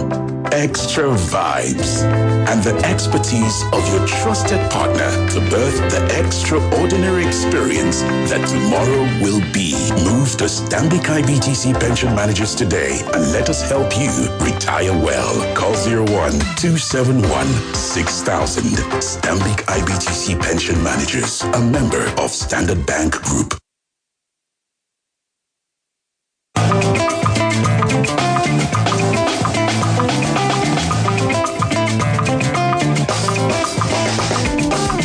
extra 0.52 1.04
vibes, 1.04 2.02
and 2.48 2.62
the 2.62 2.74
expertise 2.84 3.62
of 3.72 3.86
your 3.92 4.04
trusted 4.06 4.58
partner 4.70 5.10
to 5.30 5.40
birth 5.48 5.78
the 5.92 6.24
extraordinary 6.24 7.24
experience 7.24 8.02
that 8.30 8.46
tomorrow 8.48 9.02
will 9.22 9.40
be. 9.52 9.72
Move 10.04 10.36
to 10.38 10.44
Stanbic 10.44 11.06
IBTC 11.06 11.78
Pension 11.78 12.14
Managers 12.14 12.54
today 12.54 13.00
and 13.14 13.32
let 13.32 13.48
us 13.48 13.68
help 13.70 13.96
you 13.96 14.10
retire 14.40 14.92
well. 14.92 15.34
Call 15.54 15.72
01 15.72 16.32
271 16.58 17.46
6000. 17.74 18.62
Stanbic 19.00 19.64
IBTC 19.66 20.40
Pension 20.40 20.82
Managers, 20.82 21.42
a 21.42 21.60
member 21.60 22.04
of 22.18 22.30
Standard 22.30 22.84
Bank 22.86 23.14
Group. 23.22 23.54